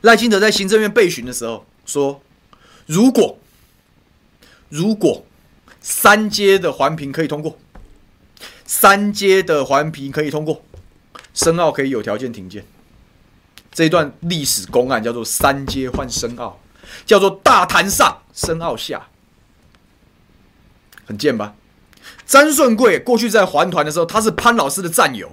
[0.00, 2.22] 赖清德在行政院备询的时候说，
[2.86, 3.38] 如果
[4.68, 5.24] 如果
[5.80, 7.58] 三阶的环评可以通过，
[8.64, 10.62] 三阶的环评可以通过，
[11.34, 12.64] 深澳可以有条件停建。
[13.72, 16.58] 这一段历史公案叫做三阶换深澳，
[17.04, 19.08] 叫做大潭上深澳下，
[21.06, 21.54] 很贱吧？
[22.28, 25.32] 詹顺贵过去在环团的时候，他是潘老师的战友，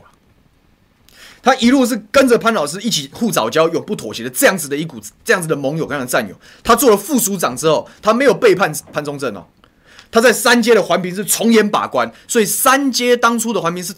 [1.44, 6.34] 他一路是跟着潘老师一起护藻礁、永不妥协的这样子的一股这样子的盟友这样的战友。
[6.64, 9.46] 他做了副署长之后，他没有背叛潘宗正哦，
[10.10, 13.94] 他在三阶的环评是从严把关，所以三阶当初的环评是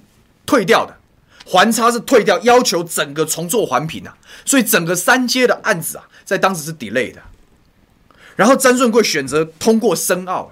[0.47, 0.97] 退掉的，
[1.45, 7.21] 环差是退掉，要求整个重做环评啊，所以整个三阶的案子啊，在当时是 delay 的。
[8.35, 10.51] 然后詹顺贵选择通过深澳。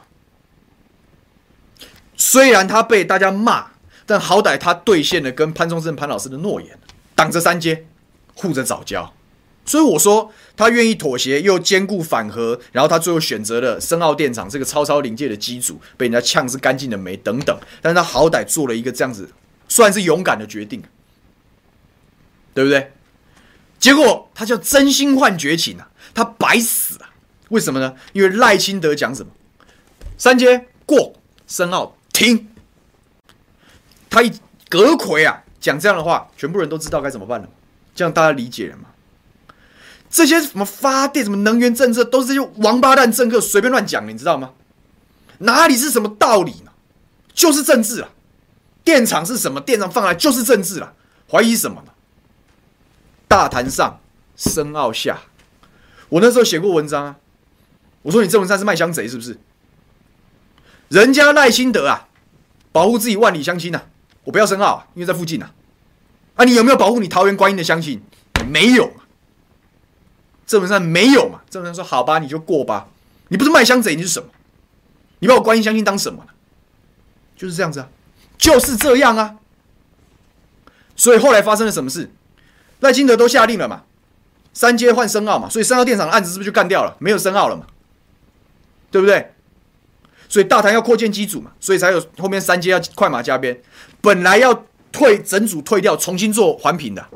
[2.27, 3.67] 虽然他被大家骂，
[4.03, 6.75] 但好歹他兑现了跟潘忠政潘老师的诺言，
[7.13, 7.85] 挡着三阶，
[8.33, 9.13] 护着早教。
[9.63, 17.55] 所以我说他愿意妥协，又兼顾反核，然后他最后选择了深澳电厂这个超超临界的机组，被人家呛是干净的煤等等。
[17.79, 19.29] 但是他好歹做了一个这样子，
[19.67, 20.81] 算是勇敢的决定，
[22.55, 22.91] 对不对？
[23.77, 27.13] 结果他叫真心换绝情啊，他白死啊！
[27.49, 27.93] 为什么呢？
[28.13, 29.31] 因为赖清德讲什么？
[30.17, 31.13] 三阶过，
[31.45, 31.95] 深澳。
[32.15, 32.47] 听，
[34.09, 34.31] 他一
[34.69, 37.49] 阁魁啊讲这样的话，全部人都知道该怎么办了，
[37.93, 38.85] 这样大家理解了吗？
[40.09, 44.53] 这些什么发电、什么能源政策，都是这些王八蛋政客随便乱讲，你知道吗？
[45.39, 46.71] 哪里是什么道理呢？
[47.33, 48.09] 就是政治啊！
[48.85, 49.59] 电厂是什么？
[49.59, 50.93] 电厂放来就是政治了，
[51.29, 51.91] 怀疑什么呢？
[53.27, 53.99] 大潭上，
[54.37, 55.19] 深奥下。
[56.07, 57.17] 我那时候写过文章啊，
[58.03, 59.37] 我说你这文章是卖香贼是不是？
[60.89, 62.07] 人家赖清德啊，
[62.71, 63.81] 保护自己万里乡亲呐，
[64.23, 65.51] 我不要深奥，因为在附近呐。
[66.35, 68.01] 啊，你有没有保护你桃园观音的乡亲？
[68.47, 68.93] 没有，
[70.45, 71.41] 这本上没有嘛。
[71.49, 72.87] 这本上说好吧，你就过吧。
[73.29, 74.29] 你不是卖香贼，你是什么？
[75.19, 76.25] 你把我观音乡亲当什么？
[77.35, 77.89] 就是这样子啊，
[78.37, 79.37] 就是这样啊。
[80.95, 82.11] 所以后来发生了什么事？
[82.81, 83.83] 赖清德都下令了嘛，
[84.53, 86.95] 三阶换深奥嘛，所以深奥电厂的案子是不是就干掉了？
[86.99, 87.65] 没有深奥了嘛，
[88.91, 89.34] 对不对？
[90.35, 93.57] 所以大潭要扩建机组嘛，所以才有后面三阶要快马加鞭。
[94.01, 97.07] 本来要退整组退掉，重新做环评的，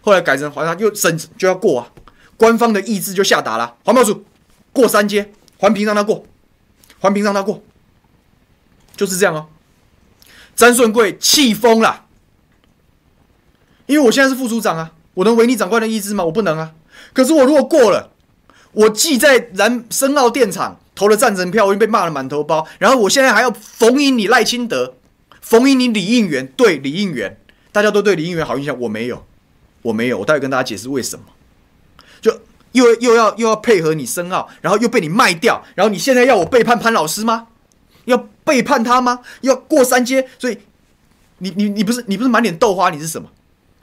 [0.00, 1.86] 后来改成环他又审就要过啊，
[2.36, 4.24] 官方的意志就下达了，环保组
[4.72, 6.24] 过三阶，环评让他过，
[6.98, 7.62] 环评让他过，
[8.96, 9.46] 就是这样哦。
[10.56, 12.06] 詹顺贵气疯了，
[13.86, 16.24] 因为我现在是副署长啊，我能违逆长官的意志吗？
[16.24, 16.72] 我不能啊。
[17.12, 18.10] 可是我如果过了，
[18.72, 24.96] 我既在燃深澳电厂投了赞成票，我已经被骂了满头包，然后我现在还要逢迎你赖清德，
[25.40, 27.38] 逢迎你李应元，对李应元，
[27.72, 29.24] 大家都对李应元好印象，我没有，
[29.80, 31.24] 我没有，我待会跟大家解释为什么，
[32.20, 32.42] 就
[32.72, 37.46] 又又要又要配合你深奥，然后又被你卖掉，然后你现在要我背叛潘老师吗？
[38.04, 39.20] 要背叛他吗？
[39.40, 40.28] 要过三阶？
[40.38, 40.58] 所以
[41.38, 43.30] 你你你不是你不是满脸豆花，你是什么？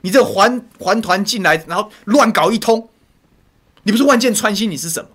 [0.02, 2.88] 你这个环环团进来，然后乱搞一通，
[3.82, 5.08] 你不是万箭穿心，你是什么？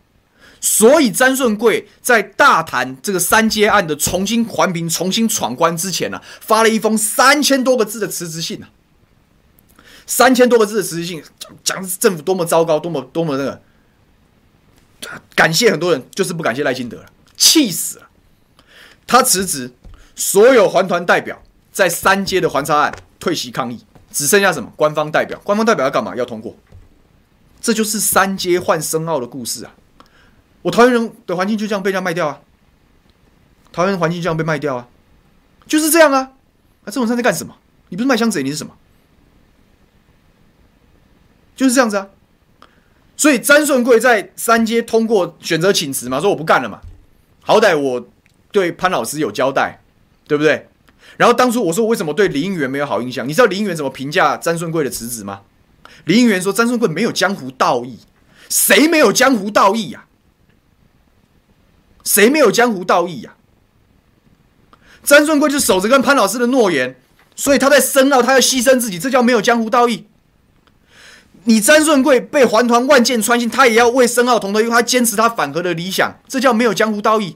[0.65, 8.69] 所以詹顺贵在大谈这个三阶案的重新环评、重新闯关之前呢、啊，发了一封三千多个字的辞职信啊，
[10.07, 11.21] 三千多个字的辞职信，
[11.65, 13.61] 讲政府多么糟糕，多么多么那个，
[15.35, 18.07] 感谢很多人，就是不感谢赖清德了，气死了。
[19.05, 19.73] 他辞职，
[20.15, 21.43] 所有环团代表
[21.73, 24.71] 在三阶的环差案退席抗议，只剩下什么？
[24.77, 26.15] 官方代表，官方代表要干嘛？
[26.15, 26.55] 要通过。
[27.59, 29.75] 这就是三阶换深澳的故事啊！
[30.63, 32.41] 我桃园人的环境就这样被人家卖掉啊！
[33.71, 34.87] 桃园的环境就这样被卖掉啊！
[35.67, 36.31] 就是这样啊！
[36.85, 37.55] 啊，郑文灿在干什么？
[37.89, 38.73] 你不是卖香水，你是什么？
[41.55, 42.09] 就是这样子啊！
[43.15, 46.81] 所以詹顺贵在三阶通过选择请辞嘛，说我不干了嘛，
[47.41, 48.09] 好歹我。
[48.51, 49.81] 对潘老师有交代，
[50.27, 50.69] 对不对？
[51.17, 53.27] 然后当初我说我为什么对林应元没有好印象？
[53.27, 55.41] 你知道林应元怎么评价詹顺贵的辞职吗？
[56.05, 57.97] 林应元说詹顺贵没有江湖道义，
[58.49, 60.05] 谁没有江湖道义呀？
[62.03, 63.33] 谁没有江湖道义呀？
[65.03, 66.95] 詹顺贵就守着跟潘老师的诺言，
[67.35, 70.07] 所以他在深奥他要牺牲自己，这叫没有江湖道义。
[71.43, 77.35] 你詹顺贵被环团万箭穿心，他也要为深奥同德，因为他坚持他反核的理想，这叫没有江湖道义。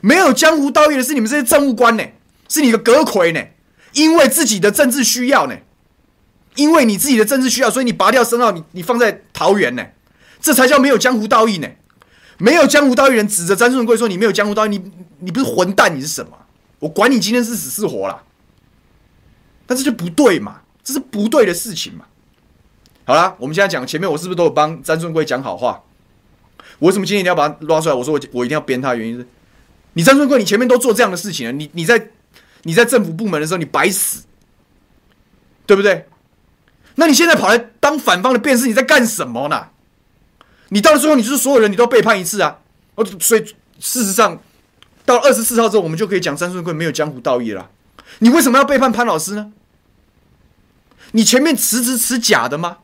[0.00, 2.04] 没有江湖道义的是你们这些政务官呢，
[2.48, 3.40] 是你的阁揆呢，
[3.92, 5.56] 因为自己的政治需要呢，
[6.54, 9.84] 因为你自己的政治需要，所以你拔掉深奥，你你放在桃园呢，
[10.40, 11.68] 这才叫没有江湖道义呢。
[12.38, 16.36] 没有江湖道义人指着詹顺贵说你没有江湖道义，你你不是混蛋，你是什么？
[16.78, 18.22] 我管你今天是死是活啦，
[19.66, 22.04] 但这就不对嘛，这是不对的事情嘛。
[23.04, 25.82] 好啦，我们现在讲前面，我是不是都有帮詹顺贵讲好话？
[26.78, 27.94] 我为什么今天一定要把他拉出来？
[27.94, 29.26] 我说我我一定要编他原因是。
[29.94, 32.10] 你詹顺贵，你前面都做这样的事情了，你你在
[32.64, 34.24] 你在政府部门的时候，你白死，
[35.64, 36.06] 对不对？
[36.96, 39.68] 那你现在跑来当反方的辩士，你在干什么呢？
[40.68, 42.58] 你到了最后，你就是所有人，你都背叛一次啊！
[42.94, 43.44] 哦，所以
[43.78, 44.40] 事实上，
[45.04, 47.70] 到二十四号之后，我们就可以讲詹顺贵没有江湖道义了。
[48.20, 49.52] 你为什么要背叛潘老师呢？
[51.12, 52.78] 你前面辞职辞假的吗？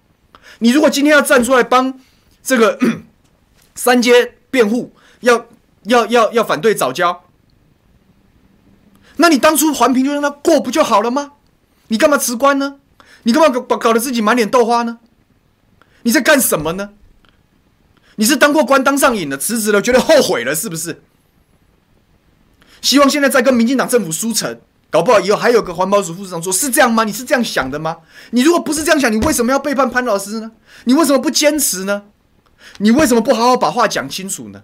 [0.58, 1.98] 你如果今天要站出来帮
[2.42, 2.78] 这个
[3.74, 5.46] 三阶辩护，要。
[5.86, 7.24] 要要要反对早教，
[9.16, 11.32] 那你当初环评就让他过不就好了吗？
[11.88, 12.76] 你干嘛辞官呢？
[13.24, 15.00] 你干嘛搞搞得自己满脸豆花呢？
[16.02, 16.90] 你在干什么呢？
[18.16, 21.02] 你是当过官当上瘾了，辞职了，觉得后悔了，是不是？
[22.80, 24.60] 希望现在在跟民进党政府书城，
[24.90, 27.04] 搞不好以后还有个环保署副市长说，是这样吗？
[27.04, 27.98] 你是这样想的吗？
[28.32, 30.52] 你如果不是这样想，你为什么要背叛潘老师呢？
[30.84, 32.02] 你为什么不坚持呢？
[32.78, 34.62] 你为什么不好好把话讲清楚呢？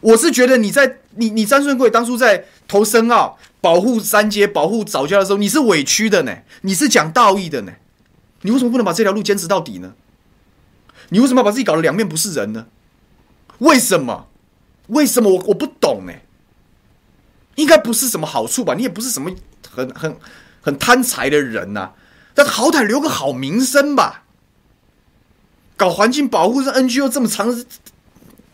[0.00, 7.72] 我是觉得你在你你詹顺贵当初在投深澳保护三阶保护早教的时候，你是委屈的呢，你是讲道义的呢，
[8.42, 9.94] 你为什么不能把这条路坚持到底呢？
[11.10, 12.66] 你为什么要把自己搞得两面不是人呢？
[13.58, 14.28] 为什么？
[14.88, 16.12] 为什么我我不懂呢？
[17.56, 18.74] 应该不是什么好处吧？
[18.74, 19.30] 你也不是什么
[19.70, 20.16] 很很
[20.60, 21.92] 很贪财的人呐，
[22.34, 24.24] 但好歹留个好名声吧。
[25.76, 27.64] 搞环境保护是 NGO 这么长，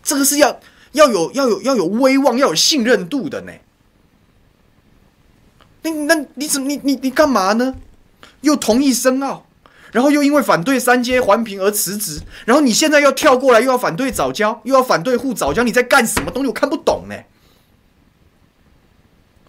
[0.02, 0.60] 这个是要。
[0.94, 3.52] 要有要有要有威望，要有信任度的呢。
[5.82, 7.74] 那那你怎么你你你干嘛呢？
[8.42, 9.44] 又同意深奥，
[9.94, 16.48] 然后又因为反对三阶环评而辞职，然后你现在要跳过来，又要反对早教，又要反对护早教，你在干什么东西？
[16.48, 17.14] 我看不懂呢。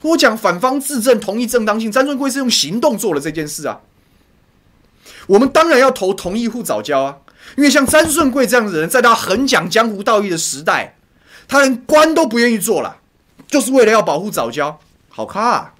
[0.03, 3.81] 我讲反方自证同意正当性，詹顺贵是用行动做了这件事啊。
[5.25, 7.17] 我们当然要投同意护早教啊，
[7.57, 10.95] 因为像詹顺贵这样的人，在他很讲江湖道义的时代。
[11.47, 12.97] 他连官都不愿意做了，
[13.47, 14.79] 就是为了要保护早教，
[15.09, 15.73] 好咖啊！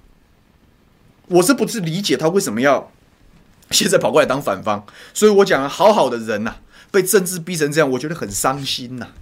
[1.28, 2.92] 我是不是理解他为什么要
[3.70, 4.84] 现在跑过来当反方？
[5.12, 6.60] 所以我讲，好好的人呐、啊，
[6.90, 9.12] 被政治逼成这样，我觉得很伤心呐、啊。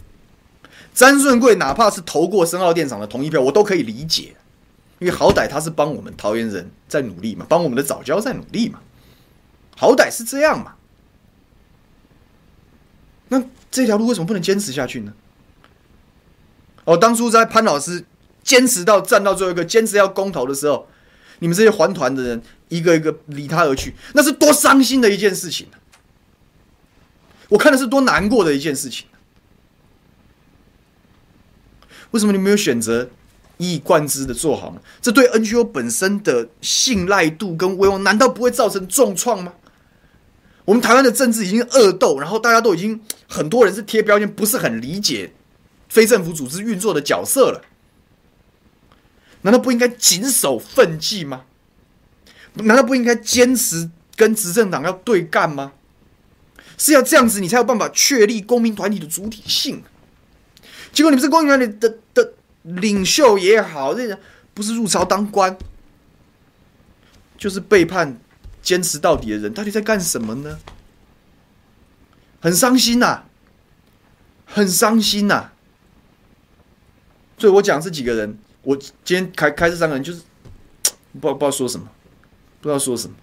[0.92, 4.36] 詹顺贵哪怕是投过深澳电厂的同意票，我都可以理解，
[5.00, 8.80] 因为好歹他是帮我们桃园人在努力嘛，帮我们的早教在努力嘛。
[9.76, 10.74] 好歹是这样嘛。
[13.28, 15.12] 那这条路为什么不能坚持下去呢？
[16.84, 18.04] 哦，当初在潘老师
[18.42, 20.86] 坚持到站到最后一个，坚持要公投的时候，
[21.40, 25.76] 你们这些环团的人一个一个离他而去，那是多伤心的一件事情啊！
[27.48, 29.06] 我看的是多难过的一件事情。
[32.10, 33.10] 为什么你没有选择
[33.58, 34.80] 一以贯之的做好呢？
[35.02, 39.52] 这对 NGO 本身的信赖度跟威望，难道不会造成重创吗？
[40.64, 45.34] 我们台湾的政治已经恶斗，然后大家都已经很多人是贴标签，不是很理解
[45.88, 47.62] 非政府组织运作的角色了。
[49.42, 51.44] 难道不应该谨守分际吗？
[52.54, 55.72] 难道不应该坚持跟执政党要对干吗？
[56.78, 59.82] 是要这样子，你才有办法确立公民团体的主体性。
[60.92, 62.32] 结果你们是公民团体的的
[62.62, 64.18] 领袖也好，这人
[64.52, 65.56] 不是入朝当官，
[67.38, 68.18] 就是背叛。
[68.62, 70.58] 坚持到底的人到底在干什么呢？
[72.40, 73.24] 很伤心呐，
[74.46, 75.50] 很伤心呐。
[77.36, 80.22] 所以我讲这几个人，我今天开开这三个人，就是
[81.12, 81.86] 不知道不知道说什么，
[82.64, 83.14] 不知道说什么。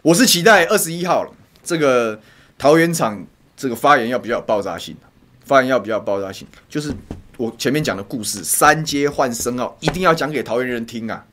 [0.00, 1.32] 我是期待二十一号了，
[1.64, 2.20] 这个
[2.56, 4.96] 桃园场这个发言要比较有爆炸性，
[5.44, 6.94] 发言要比较有爆炸性，就是
[7.36, 11.26] 我前面讲的故事，三阶换深奥，一定要讲给桃园人听啊。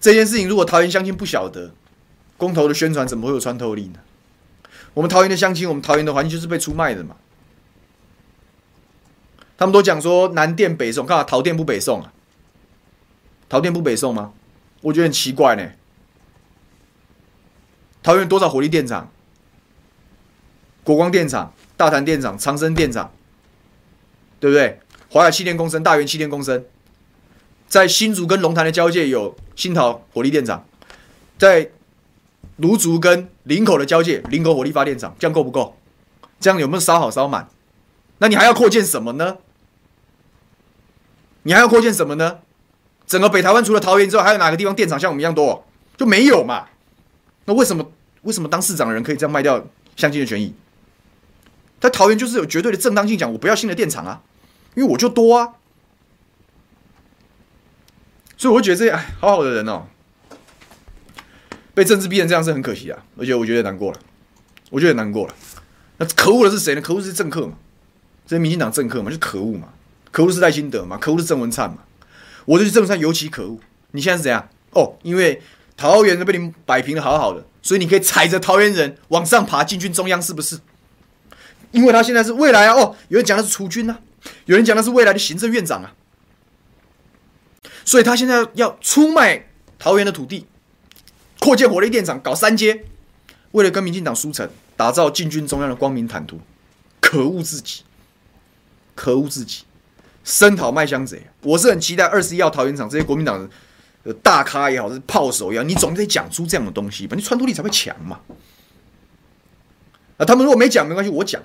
[0.00, 1.74] 这件事情，如果桃园乡亲不晓得，
[2.38, 3.98] 公投的宣传怎么会有穿透力呢？
[4.94, 7.14] 我们桃园的乡亲，我们桃园的环境就是被出卖的嘛。
[9.58, 12.10] 他们都讲说南电北送，看啊，桃电不北送啊？
[13.50, 14.32] 桃电不北送吗？
[14.82, 15.72] 我觉得很奇怪呢。
[18.02, 19.10] 桃园多少火力电厂？
[20.82, 23.12] 国光电厂、大潭电厂、长生电厂，
[24.40, 24.80] 对不对？
[25.10, 26.64] 华亚气电共生、大园气电共生。
[27.68, 30.66] 在新竹跟龙潭的交界有新桃火力电厂，
[31.38, 31.70] 在
[32.56, 35.76] 芦竹跟林口的交界，林口火力发电厂，这样够不够？
[36.40, 37.48] 这样有没有烧好烧满？
[38.18, 39.36] 那你还要扩建什么呢？
[41.42, 42.40] 你还要扩建什么呢？
[43.10, 45.66] 整个北台湾除了桃园之外，还有哪个地方电厂像我们一样多？
[45.96, 46.68] 就没有嘛？
[47.46, 47.90] 那为什么
[48.22, 50.54] 为什么当市长的人可以这样卖掉乡亲的权益？
[51.80, 54.22] 在桃园就是有绝对的正当性，讲我不要新的电厂啊，
[54.76, 55.54] 因为我就多啊。
[58.36, 59.88] 所以，我觉得这些哎，好好的人哦，
[61.74, 63.98] 被政治逼成这样是很可惜啊，而且我觉得难过了，
[64.70, 65.34] 我觉得难过了。
[65.96, 66.80] 那可恶的是谁呢？
[66.80, 67.54] 可恶是政客嘛，
[68.24, 69.70] 这些民进党政客嘛，就可恶嘛。
[70.12, 71.78] 可恶是赖清德嘛，可恶是郑文灿嘛。
[72.50, 73.60] 我就觉得郑文灿尤其可恶。
[73.92, 74.48] 你现在是怎样？
[74.72, 75.40] 哦，因为
[75.76, 80.58] 桃园都被你摆平的好好的，所以你可以踩着桃园人往上爬，进军中央，是不是？
[81.70, 82.74] 因为他现在是未来啊。
[82.74, 84.00] 哦，有人讲的是储君啊，
[84.46, 85.94] 有人讲的是未来的行政院长啊。
[87.84, 89.46] 所以他现在要出卖
[89.78, 90.46] 桃园的土地，
[91.38, 92.84] 扩建火力电厂，搞三阶，
[93.52, 96.40] 为了跟民进党输成，打造进军中央的光明坦途，
[97.00, 97.82] 可恶自己，
[98.96, 99.62] 可恶自己，
[100.30, 101.20] 声讨麦香贼。
[101.42, 103.50] 我是很期待二十一号桃园场这些国民党
[104.04, 108.20] 的大咖也好，是炮手也好，你总得讲出这样的东西吧，你穿透力才会强嘛。
[110.18, 111.42] 啊，他们如果没讲没关系，我讲，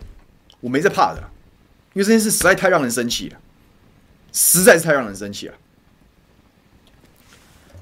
[0.60, 1.32] 我没在怕的，
[1.94, 3.40] 因为这件事实在太让人生气了，
[4.32, 5.56] 实在是太让人生气了。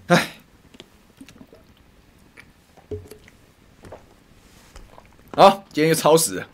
[0.07, 0.37] 哎，
[5.31, 6.45] 好，今天又超时。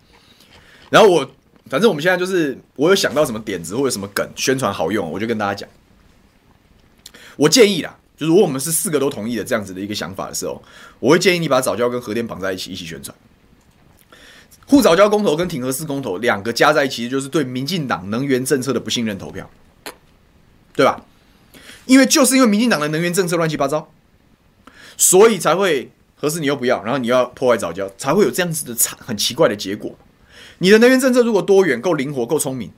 [0.89, 1.31] 然后我，
[1.69, 5.69] 反正我们现在就是，我有想到什么点子或者什么梗宣传好用，我就跟大家讲。
[7.37, 10.61] 我建议啦，就是如果我们是四个都同意的这样子的一个想法的时候，
[10.99, 13.15] 我会建议你把早教跟核电绑在一起，一起宣传。
[14.65, 19.49] 护早教公投跟挺核四公投两个加在一起，就是对民进党能源政策的不信任投票，
[20.73, 21.05] 对吧？
[21.85, 23.91] 因为就是因为民进党的能源政策乱七八糟，
[24.97, 29.97] 所以才会核四你又不要，然后你要破坏早教，才会有这样子的惨很奇怪的结果。
[30.59, 32.71] 你的能源政策如果多元、够灵活、够聪明，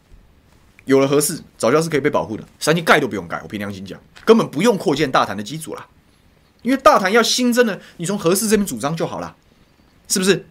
[0.86, 3.39] 有了核四，早教是可以被保护的，三期盖都不用盖。
[3.43, 5.88] 我凭良心讲，根本不用扩建大潭的机组啦，
[6.61, 9.36] 因为大潭要新增的，你从核四这边主张就好了，
[10.07, 10.45] 是不是？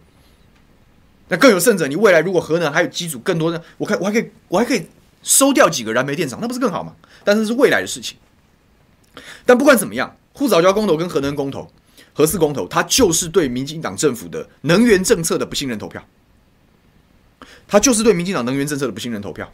[1.29, 4.85] 那更有甚者，你未来如果核能还有机组更多的，我看我还可以我还可以
[5.23, 6.93] 收掉几个燃煤电厂，那不是更好吗？
[7.23, 8.17] 但是是未来的事情。
[9.45, 11.71] 但不管怎么样，护藻礁公投跟核能公投、
[12.13, 16.05] 核四公投，它就是对民进党政府的能源政策的不信任投票。
[17.71, 19.49] 他就是对民进党能源政策的不信任投票。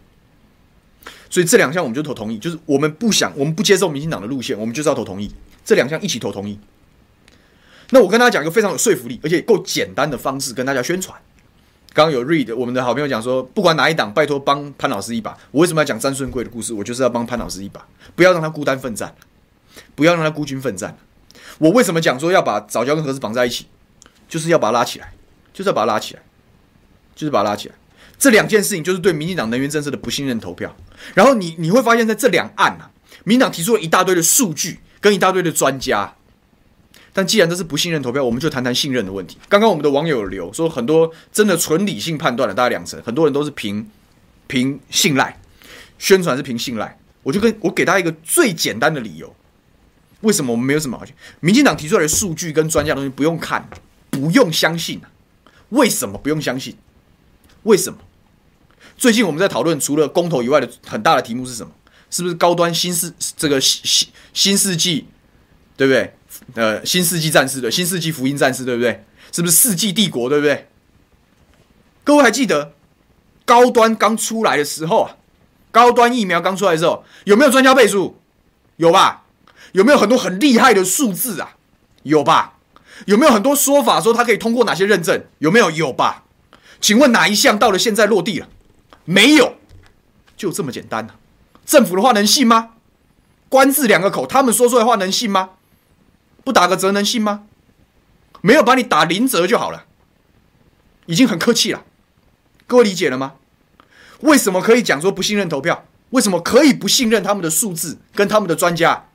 [1.30, 5.32] 所以这两项我们就投同意，就是我们不想，我们不接受民进党的路线，我们就是要投同意。
[5.64, 6.60] 这两项一起投同意。
[7.92, 11.16] 那我跟大家讲一个非常有说服力，而且够简单的方式跟大家宣传。
[11.94, 15.38] 刚刚有 read 我们的好朋友讲说，不管哪一党，拜托帮潘老师一把。
[15.52, 16.74] 我为什么要讲詹顺贵的故事？
[16.74, 19.16] 我就是要帮潘老师一把，不要让他孤单奋战。
[19.94, 20.98] 不要让他孤军奋战。
[21.60, 23.68] 我为什么讲说要把早教跟核四绑在一起，
[24.28, 25.14] 就是要把它拉起来，
[25.54, 26.22] 就是要把它拉起来，
[27.16, 27.76] 就是把它拉起来。
[28.18, 30.76] 这两件事情就是对民进党能源政策的不信任投票。
[31.14, 32.92] 然后你你会发现在这两岸啊，
[33.24, 36.16] 民党提出了一大堆的数据跟一大堆的专家。
[37.14, 39.38] 但既然这是不信任投票，我们就谈谈信任的问题。
[39.50, 43.90] 刚刚我们的网友留说，很多真的纯理性判断的，大概两成，很多人都是凭
[44.46, 45.40] 凭信赖，
[45.98, 47.00] 宣传是凭信赖。
[47.24, 49.36] 我就跟我给大家一个最简单的理由，
[50.22, 51.04] 为什么我们没有什么好？
[51.40, 53.68] 民进党提出来的数据跟专家东西不用看，
[54.12, 55.02] 不用相信。
[55.70, 56.78] 为什么不用相信？
[57.64, 58.00] 为什么？
[58.98, 61.72] 最近我们在讨论除了公投以外的很大的题目是什么？
[62.10, 65.08] 是不是高端新世这个新新世纪，
[65.76, 66.14] 对不对？
[66.56, 69.04] 呃，新世纪战士的新世纪福音战士，对不对？
[69.32, 70.68] 是不是世纪帝国，对不对？
[72.04, 72.74] 各位还记得
[73.46, 75.18] 高端刚出来的时候啊？
[75.72, 78.20] 高端疫苗刚出来的时候，有没有专家背书？
[78.78, 79.26] 有吧？
[79.74, 81.58] 有没有很多很厉害的数字啊？
[82.04, 82.58] 有吧？
[83.06, 85.26] 有没有很多说法说它可以通过哪些认证？
[85.40, 85.70] 有没有？
[85.70, 86.24] 有吧？
[86.80, 88.48] 请问哪一项到了现在落地了？
[89.10, 89.56] 没有，
[90.36, 91.16] 就这么简单啊。
[91.66, 92.72] 政府的话能信吗？
[93.48, 95.52] 官字两个口，他们说出来的话能信吗？
[96.44, 97.46] 不打个折能信吗？
[98.42, 99.86] 没有把你打零折就好了，
[101.06, 101.86] 已经很客气了。
[102.68, 103.36] 各位理解了吗？
[104.20, 105.86] 为什么可以讲说不信任投票？
[106.10, 109.06] 为什么可以不信任他们的数字跟他们的专家？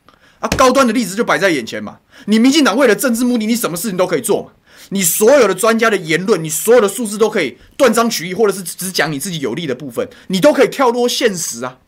[0.40, 1.99] 啊，高端的例子就摆在眼前嘛。
[2.24, 4.53] 你民进党为了政治目的，你什么事情都可以做嘛。
[4.93, 11.78] 你所有的专家的言论，你所有的数字都可以断章取义，或者是只讲你自己有利的部分，你都可以跳脱现实啊。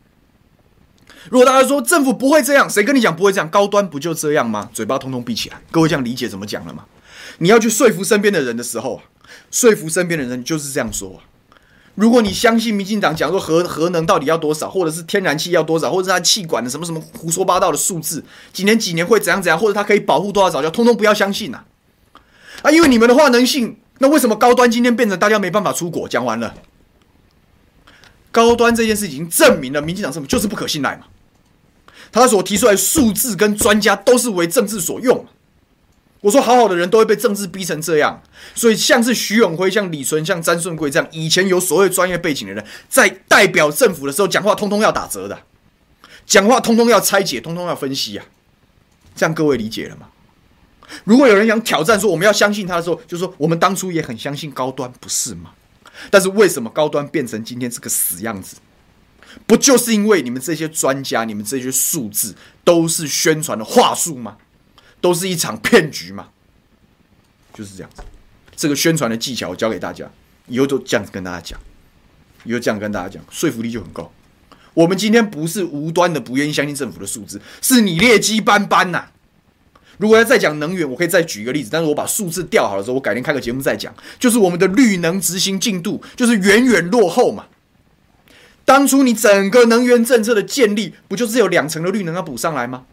[1.29, 3.47] 如果大家说政府不会这样，谁跟你讲不会这样？
[3.47, 4.69] 高端不就这样吗？
[4.73, 5.61] 嘴巴通通闭起来。
[5.69, 6.85] 各位这样理解怎么讲了吗？
[7.37, 9.01] 你要去说服身边的人的时候，
[9.51, 11.21] 说服身边的人就是这样说。
[11.93, 21.57] 如果你相信民进党讲说核核能到底要多少，或者是天然气要多少，或者是它气管的什么什么胡说八道的数字，几年几年会怎样怎样，或者它可以保护多少藻礁，通通不要相信呐！
[21.57, 21.65] 啊，
[22.65, 26.07] 啊因为你们的话能信，那为什么高端今天变成大家没办法出国？
[26.07, 26.55] 讲完了，
[28.31, 31.05] 高端这件事已经证明了民进党政府就是不可信赖嘛。
[32.11, 35.27] 他所提出来数字跟专家都是为政治所用。
[36.21, 38.23] 我说好好的人都会被政治逼成这样，
[38.55, 45.37] 所以像是徐永辉、像李纯、像詹顺贵这样以前有所谓专业背景的人，在代表政府的时候讲话，通通要打折的，
[46.25, 48.25] 讲话通通要拆解，通通要分析啊。
[49.15, 50.07] 这样各位理解了吗？
[51.03, 55.51] 如果有人想挑战说我们要相信他的时候，就说我们当初也很相信高端，不是吗？
[56.09, 58.57] 但是为什么高端变成今天这个死样子？
[59.45, 64.37] 不就是因为你们这些专家、你们这些数字都是宣传的话术吗？
[65.01, 66.29] 都是一场骗局吗？
[67.53, 68.01] 就是这样子。
[68.55, 70.09] 这个宣传的技巧我教给大家，
[70.47, 71.59] 以后就这样子跟大家讲，
[72.43, 74.11] 以后这样跟大家讲，说服力就很高。
[74.73, 79.07] 我们今天不是无端的不愿意相信政府的数字，是你劣迹斑斑呐。
[79.97, 83.93] 如果要再讲能源，我可以再举一个例子，但是我把数字调好了之后，我改天开个节目再讲。
[84.19, 87.45] 就是我们的绿能执行进度就是远远落后嘛。
[88.65, 92.83] 当初你整个能源政策的建立，不就是有两成的绿能要补上来吗？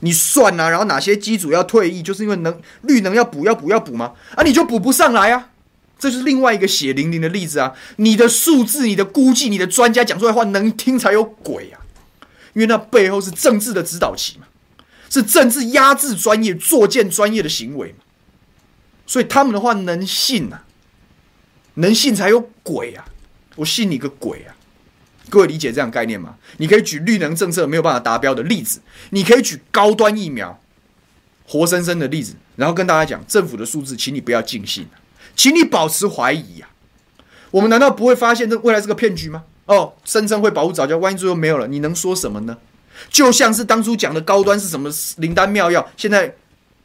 [0.00, 4.14] 你算啊，然后哪些机组要退役，就是因为能绿能要补要补要补吗？
[4.34, 5.50] 啊，你就补不上来啊！
[5.98, 7.74] 这是另外一个血淋淋的例子啊！
[7.98, 11.78] 你的数字、你的估计、你的专家讲出来的话能听才有鬼啊！
[12.54, 14.46] 因为那背后是政治的指导棋嘛，
[15.12, 17.94] 是政治压制专业、作践专业的行为，
[19.06, 20.64] 所以他们的话能信啊？
[21.74, 23.04] 能信才有鬼啊！
[23.56, 24.56] 我信你个鬼啊！
[25.28, 26.36] 各位理解这样概念吗？
[26.56, 28.80] 你可以举绿能政策没有办法达标的例子，
[29.10, 30.58] 你可以举高端疫苗
[31.46, 34.86] 活生生的例子，然后跟大家讲政府的数字，请你不要尽信，
[35.36, 37.20] 请你保持怀疑呀、啊。
[37.50, 39.44] 我们难道不会发现这未来是个骗局吗？
[39.66, 42.56] 哦，声称会保护早教，万一最后没有了，你能说什么呢？
[43.08, 46.34] 就像是当初讲的高端是什么灵丹妙药，现在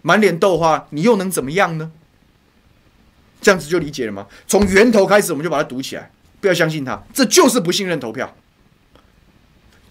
[0.02, 1.92] 满脸豆花，你又能怎么样呢？
[3.42, 4.28] 这样子就理解了吗？
[4.48, 6.12] 从源头开始，我们就把它堵起来。
[6.40, 8.36] 不要相信他，这就是不信任投票，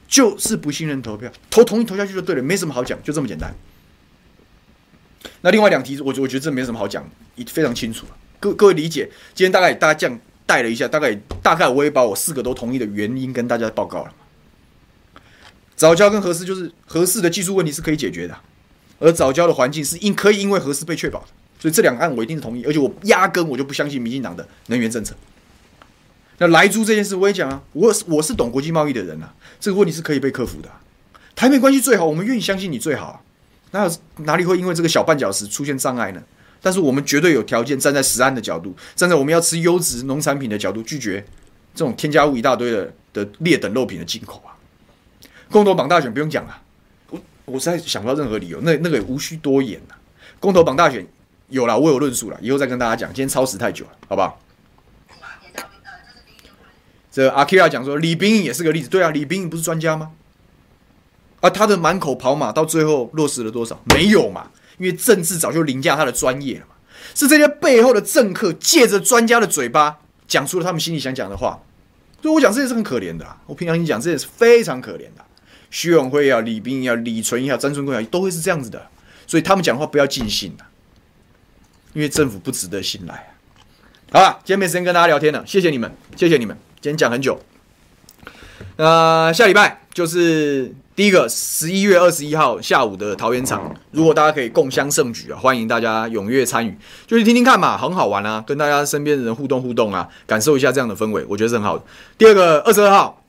[0.07, 3.53] 就是不信任投票，投同意投下去就对了，没什么好讲，就这么简单。
[5.40, 7.05] 那另外两题，我我觉得这没什么好讲，
[7.48, 8.16] 非常清楚了。
[8.39, 11.12] 各各位理解，今天大概大家这样带了一下，大概
[11.43, 14.12] 大概我也把我四个都同意的原因跟大家报告了。
[15.77, 18.36] 早教跟合适就是合适的技术问题是可以解决的，
[18.98, 21.27] 而早教的环境是因可以因为合适被确保的，
[21.61, 25.15] 所以这两个案我一定是同意，而且我压根我就不相信民进党的能源政策。
[26.39, 30.69] 那莱猪这件事我也讲啊，我我是懂国际贸易的人啊，这个问题是可以被克服的。
[31.35, 33.23] 台美关系最好，我们愿意相信你最好。
[33.73, 33.93] 哪有
[34.24, 36.23] 哪里会因为这个小绊脚石出现障碍呢？
[36.62, 41.23] 但是我们绝对有条件站在实安的角度，站在我们要吃优质农产品的角度，拒绝
[41.74, 44.55] 这种添加物一大堆的的劣等肉品的进口啊。
[45.51, 46.62] 公投绑大选不用讲了，
[47.10, 49.94] 我我实在想不到任何理由，那那个无需多言呐。
[50.40, 51.06] 公投绑大选
[51.48, 53.09] 有了，我有论述了，以后再跟大家讲。
[53.10, 54.39] 今天超时太久了，好不好？
[57.10, 58.89] 这阿 Kia 讲说，李冰也是个例子。
[58.89, 60.10] 对啊，李冰不是专家吗？
[61.40, 63.81] 啊，他的满口跑马到最后落实了多少？
[63.94, 66.74] 没有嘛，因为政治早就凌驾他的专业了嘛。
[67.14, 69.97] 是这些背后的政客借着专家的嘴巴
[70.28, 71.62] 讲出了他们心里想讲的话。
[72.20, 73.40] 所以我讲这也是很可怜的啊。
[73.47, 75.24] 我平常跟你讲，这也是非常可怜的。
[75.70, 78.86] 徐永辉啊，李斌啊，李纯一啊，张春贵啊，都会是这样子的。
[79.26, 80.70] 所以他们讲话不要尽信啊，
[81.93, 83.28] 因为政府不值得信赖啊。
[84.12, 86.56] 好了，今天没时间跟大家聊天了，谢谢你们，谢谢你们。
[86.80, 87.40] 今天讲很久，
[88.76, 93.74] 那下礼拜就是第一个十一月二十一号下午的桃园场。
[93.90, 96.78] 如果大家可以共襄盛举啊，欢迎大家踊跃参与，
[97.09, 101.84] 就去听听看嘛，很好玩啊，跟大家身边的人互动互动啊，感受一下这样的氛围，我觉得是很好的。
[102.16, 103.24] 第二个二十二号，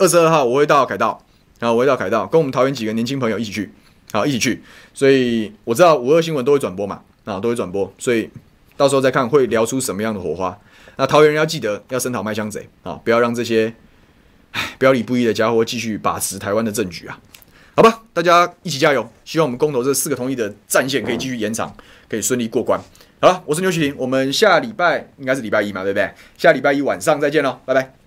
[0.00, 1.24] 二十二号我会到凯道，
[1.62, 3.70] 然后我会到凯道，跟我们桃园几个年轻朋友一起去，
[4.10, 4.60] 好一起去。
[4.92, 8.28] 所以我知道五二新闻都会转播嘛，啊都会转播，所以
[8.76, 10.58] 到时候再看会聊出什么样的火花。
[10.96, 13.72] 那桃园人要记得要声讨麦香贼啊，不要让这些
[14.50, 17.20] 唉表里不一的家伙继续把持台湾的政局啊！
[17.76, 21.72] 好吧，大家一起加油，希望我们公投这四个同意的战线可以继续延长，
[22.08, 22.76] 可以顺利过关。
[23.20, 26.10] 好了，我是牛煦庭，我们下礼拜应该是礼拜一嘛，对不对？
[26.36, 28.01] 下礼拜一晚上再见喽，拜拜。